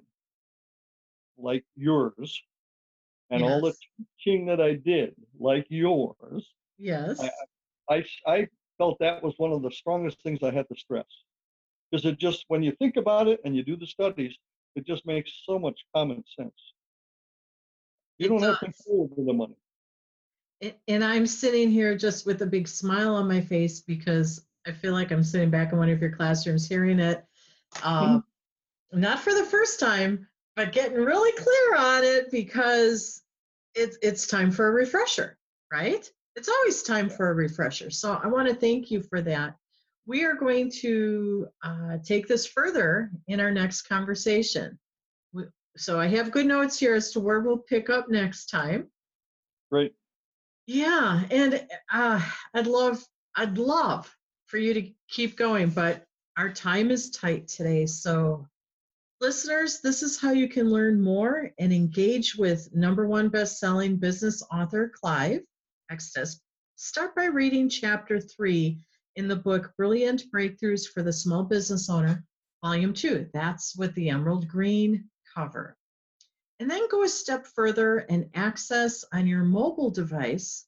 like 1.39 1.65
yours, 1.77 2.43
and 3.31 3.43
all 3.45 3.61
the 3.61 3.75
Yes. 3.75 3.87
teaching 3.97 4.47
that 4.47 4.61
I 4.61 4.75
did, 4.75 5.15
like 5.39 5.67
yours. 5.71 6.55
yes. 6.79 7.47
I 7.91 8.05
I 8.27 8.49
felt 8.79 8.99
that 9.01 9.23
was 9.23 9.39
one 9.39 9.53
of 9.53 9.63
the 9.63 9.71
strongest 9.71 10.23
things 10.23 10.43
I 10.43 10.51
had 10.53 10.69
to 10.69 10.77
stress 10.77 11.25
because 11.91 12.05
it 12.07 12.19
just 12.19 12.45
when 12.49 12.63
you 12.63 12.73
think 12.73 12.97
about 12.97 13.29
it 13.29 13.41
and 13.45 13.57
you 13.57 13.63
do 13.65 13.77
the 13.77 13.87
studies, 13.87 14.39
it 14.75 14.87
just 14.87 15.07
makes 15.07 15.43
so 15.45 15.59
much 15.59 15.85
common 15.95 16.25
sense. 16.27 16.75
You 18.19 18.27
It 18.27 18.29
don't 18.29 18.43
have 18.43 18.59
control 18.61 19.11
over 19.11 19.25
the 19.25 19.33
money. 19.33 19.57
And 20.89 21.03
I'm 21.03 21.27
sitting 21.27 21.71
here 21.71 21.97
just 21.97 22.27
with 22.27 22.43
a 22.43 22.47
big 22.47 22.69
smile 22.69 23.15
on 23.15 23.27
my 23.27 23.41
face 23.41 23.81
because 23.81 24.47
I 24.67 24.73
feel 24.73 24.93
like 24.93 25.11
I'm 25.11 25.25
sitting 25.25 25.51
back 25.51 25.73
in 25.73 25.79
one 25.79 25.89
of 25.89 26.01
your 26.01 26.11
classrooms 26.11 26.69
hearing 26.69 27.01
it. 27.01 27.25
Uh, 27.83 28.21
not 28.93 29.21
for 29.21 29.33
the 29.33 29.45
first 29.45 29.81
time, 29.81 30.27
but 30.57 30.73
getting 30.73 30.99
really 30.99 31.33
clear 31.33 31.77
on 31.79 32.05
it 32.05 32.31
because 32.31 33.23
it's 33.75 33.97
it's 34.03 34.27
time 34.27 34.51
for 34.51 34.69
a 34.69 34.73
refresher, 34.73 35.39
right? 35.73 36.11
It's 36.37 36.49
always 36.49 36.83
time 36.83 37.09
for 37.09 37.31
a 37.31 37.35
refresher. 37.35 37.91
So 37.91 38.21
I 38.23 38.27
want 38.27 38.49
to 38.49 38.55
thank 38.55 38.91
you 38.91 39.03
for 39.03 39.21
that. 39.23 39.57
We 40.07 40.25
are 40.25 40.35
going 40.35 40.71
to 40.81 41.49
uh, 41.63 41.99
take 42.05 42.27
this 42.27 42.47
further 42.47 43.11
in 43.29 43.41
our 43.41 43.51
next 43.51 43.83
conversation. 43.83 44.79
So 45.77 46.01
I 46.01 46.09
have 46.09 46.33
good 46.33 46.47
notes 46.47 46.79
here 46.79 46.95
as 46.95 47.13
to 47.13 47.21
where 47.21 47.41
we'll 47.41 47.59
pick 47.59 47.91
up 47.91 48.09
next 48.09 48.47
time. 48.47 48.89
Great. 49.71 49.95
Yeah, 50.67 51.23
and 51.31 51.67
uh, 51.93 52.21
I'd 52.55 52.67
love 52.67 53.05
I'd 53.37 53.59
love 53.59 54.15
for 54.47 54.59
you 54.59 54.75
to 54.75 54.91
keep 55.09 55.37
going, 55.37 55.71
but 55.71 56.05
our 56.37 56.53
time 56.53 56.91
is 56.91 57.11
tight 57.11 57.49
today. 57.49 57.87
So 57.87 58.47
listeners, 59.21 59.81
this 59.81 60.03
is 60.03 60.21
how 60.21 60.33
you 60.33 60.49
can 60.49 60.71
learn 60.71 61.01
more 61.01 61.51
and 61.59 61.73
engage 61.73 62.35
with 62.37 62.75
number 62.75 63.07
one 63.07 63.29
best-selling 63.29 63.97
business 63.97 64.43
author 64.53 64.91
Clive 64.95 65.43
Extis. 65.93 66.41
Start 66.77 67.15
by 67.15 67.27
reading 67.27 67.69
chapter 67.69 68.21
three 68.21 68.85
in 69.17 69.29
the 69.29 69.37
book 69.37 69.73
Brilliant 69.77 70.25
Breakthroughs 70.35 70.89
for 70.89 71.03
the 71.03 71.13
Small 71.13 71.43
Business 71.43 71.91
Owner, 71.91 72.25
Volume 72.65 72.95
2. 72.95 73.29
That's 73.35 73.77
with 73.77 73.95
the 73.95 74.09
emerald 74.09 74.49
green 74.49 75.09
cover. 75.35 75.77
And 76.61 76.71
then 76.71 76.89
go 76.89 77.03
a 77.03 77.09
step 77.09 77.47
further 77.47 77.99
and 78.09 78.31
access 78.35 79.05
on 79.13 79.27
your 79.27 79.43
mobile 79.43 79.91
device 79.91 80.67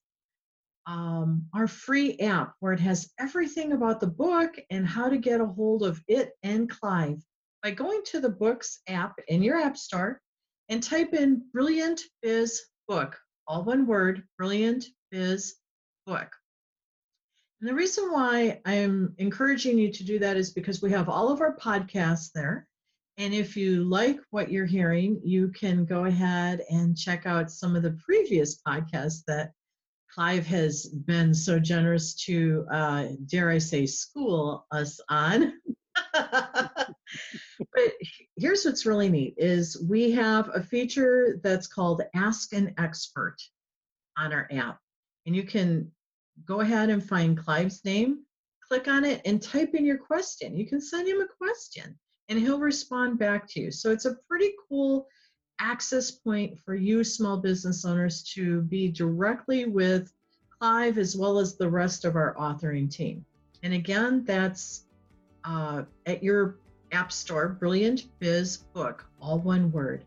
um, 0.86 1.46
our 1.54 1.68
free 1.68 2.18
app 2.18 2.54
where 2.60 2.72
it 2.72 2.80
has 2.80 3.10
everything 3.18 3.72
about 3.72 4.00
the 4.00 4.06
book 4.06 4.54
and 4.70 4.86
how 4.86 5.08
to 5.08 5.16
get 5.16 5.40
a 5.40 5.46
hold 5.46 5.82
of 5.82 6.02
it 6.08 6.32
and 6.42 6.68
Clive 6.68 7.22
by 7.62 7.70
going 7.70 8.02
to 8.06 8.20
the 8.20 8.28
Books 8.28 8.80
app 8.88 9.14
in 9.28 9.42
your 9.42 9.56
App 9.56 9.76
Store 9.76 10.20
and 10.68 10.82
type 10.82 11.14
in 11.14 11.44
Brilliant 11.52 12.00
Biz 12.22 12.60
Book, 12.88 13.18
all 13.46 13.62
one 13.62 13.86
word, 13.86 14.24
Brilliant 14.36 14.86
Biz 15.12 15.54
Book. 16.06 16.32
And 17.60 17.68
the 17.68 17.74
reason 17.74 18.10
why 18.10 18.60
I'm 18.64 19.14
encouraging 19.18 19.78
you 19.78 19.92
to 19.92 20.04
do 20.04 20.18
that 20.18 20.36
is 20.36 20.50
because 20.50 20.82
we 20.82 20.90
have 20.90 21.08
all 21.08 21.30
of 21.30 21.40
our 21.40 21.56
podcasts 21.56 22.32
there. 22.32 22.66
And 23.18 23.34
if 23.34 23.56
you 23.56 23.84
like 23.84 24.18
what 24.30 24.50
you're 24.50 24.66
hearing, 24.66 25.20
you 25.22 25.48
can 25.48 25.84
go 25.84 26.06
ahead 26.06 26.62
and 26.70 26.96
check 26.96 27.26
out 27.26 27.50
some 27.50 27.76
of 27.76 27.82
the 27.82 27.98
previous 28.04 28.60
podcasts 28.66 29.22
that 29.26 29.52
Clive 30.10 30.46
has 30.46 30.86
been 30.86 31.34
so 31.34 31.58
generous 31.58 32.14
to, 32.26 32.66
uh, 32.70 33.08
dare 33.26 33.50
I 33.50 33.58
say, 33.58 33.86
school 33.86 34.66
us 34.70 34.98
on. 35.08 35.54
but 36.12 36.96
here's 38.36 38.64
what's 38.64 38.86
really 38.86 39.08
neat 39.08 39.34
is 39.36 39.82
we 39.88 40.10
have 40.12 40.50
a 40.54 40.62
feature 40.62 41.40
that's 41.42 41.66
called 41.66 42.02
Ask 42.14 42.52
an 42.54 42.74
Expert 42.78 43.36
on 44.18 44.32
our 44.32 44.48
app. 44.50 44.78
And 45.26 45.36
you 45.36 45.44
can 45.44 45.90
go 46.46 46.60
ahead 46.60 46.90
and 46.90 47.06
find 47.06 47.38
Clive's 47.38 47.84
name, 47.84 48.24
click 48.66 48.88
on 48.88 49.04
it, 49.04 49.20
and 49.24 49.42
type 49.42 49.74
in 49.74 49.84
your 49.84 49.98
question. 49.98 50.56
You 50.56 50.66
can 50.66 50.80
send 50.80 51.08
him 51.08 51.20
a 51.20 51.26
question 51.26 51.98
and 52.32 52.40
he'll 52.40 52.58
respond 52.58 53.18
back 53.18 53.46
to 53.46 53.60
you. 53.60 53.70
So 53.70 53.90
it's 53.92 54.06
a 54.06 54.14
pretty 54.26 54.54
cool 54.66 55.06
access 55.60 56.10
point 56.10 56.58
for 56.58 56.74
you 56.74 57.04
small 57.04 57.36
business 57.36 57.84
owners 57.84 58.22
to 58.34 58.62
be 58.62 58.88
directly 58.88 59.66
with 59.66 60.10
Clive 60.58 60.96
as 60.96 61.14
well 61.14 61.38
as 61.38 61.56
the 61.56 61.68
rest 61.68 62.06
of 62.06 62.16
our 62.16 62.34
authoring 62.36 62.90
team. 62.90 63.22
And 63.62 63.74
again, 63.74 64.24
that's 64.24 64.86
uh, 65.44 65.82
at 66.06 66.22
your 66.22 66.56
app 66.92 67.12
store, 67.12 67.50
Brilliant 67.50 68.06
Biz 68.18 68.58
Book, 68.72 69.04
all 69.20 69.38
one 69.38 69.70
word. 69.70 70.06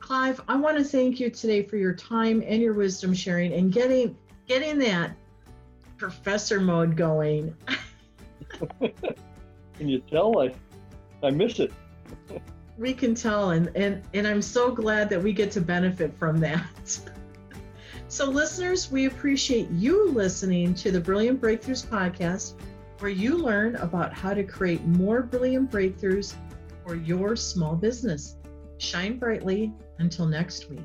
Clive, 0.00 0.40
I 0.48 0.56
want 0.56 0.76
to 0.78 0.84
thank 0.84 1.20
you 1.20 1.30
today 1.30 1.62
for 1.62 1.76
your 1.76 1.94
time 1.94 2.42
and 2.44 2.60
your 2.60 2.72
wisdom 2.72 3.14
sharing 3.14 3.52
and 3.52 3.72
getting 3.72 4.16
getting 4.48 4.78
that 4.78 5.12
professor 5.98 6.60
mode 6.60 6.96
going. 6.96 7.54
Can 8.80 9.88
you 9.88 10.00
tell 10.00 10.40
I 10.40 10.52
I 11.22 11.30
miss 11.30 11.58
it? 11.58 11.72
we 12.78 12.94
can 12.94 13.14
tell 13.14 13.50
and, 13.50 13.70
and 13.74 14.02
and 14.14 14.26
I'm 14.26 14.40
so 14.40 14.70
glad 14.70 15.10
that 15.10 15.20
we 15.20 15.32
get 15.32 15.50
to 15.52 15.60
benefit 15.60 16.16
from 16.16 16.38
that. 16.40 16.64
so 18.08 18.24
listeners, 18.26 18.90
we 18.90 19.06
appreciate 19.06 19.68
you 19.70 20.10
listening 20.10 20.74
to 20.74 20.92
the 20.92 21.00
Brilliant 21.00 21.40
Breakthroughs 21.40 21.84
podcast 21.84 22.54
where 23.00 23.10
you 23.10 23.36
learn 23.36 23.76
about 23.76 24.12
how 24.12 24.32
to 24.32 24.42
create 24.42 24.84
more 24.84 25.22
brilliant 25.22 25.70
breakthroughs 25.70 26.34
for 26.84 26.94
your 26.94 27.36
small 27.36 27.76
business. 27.76 28.36
Shine 28.78 29.18
brightly 29.18 29.72
until 29.98 30.26
next 30.26 30.70
week. 30.70 30.80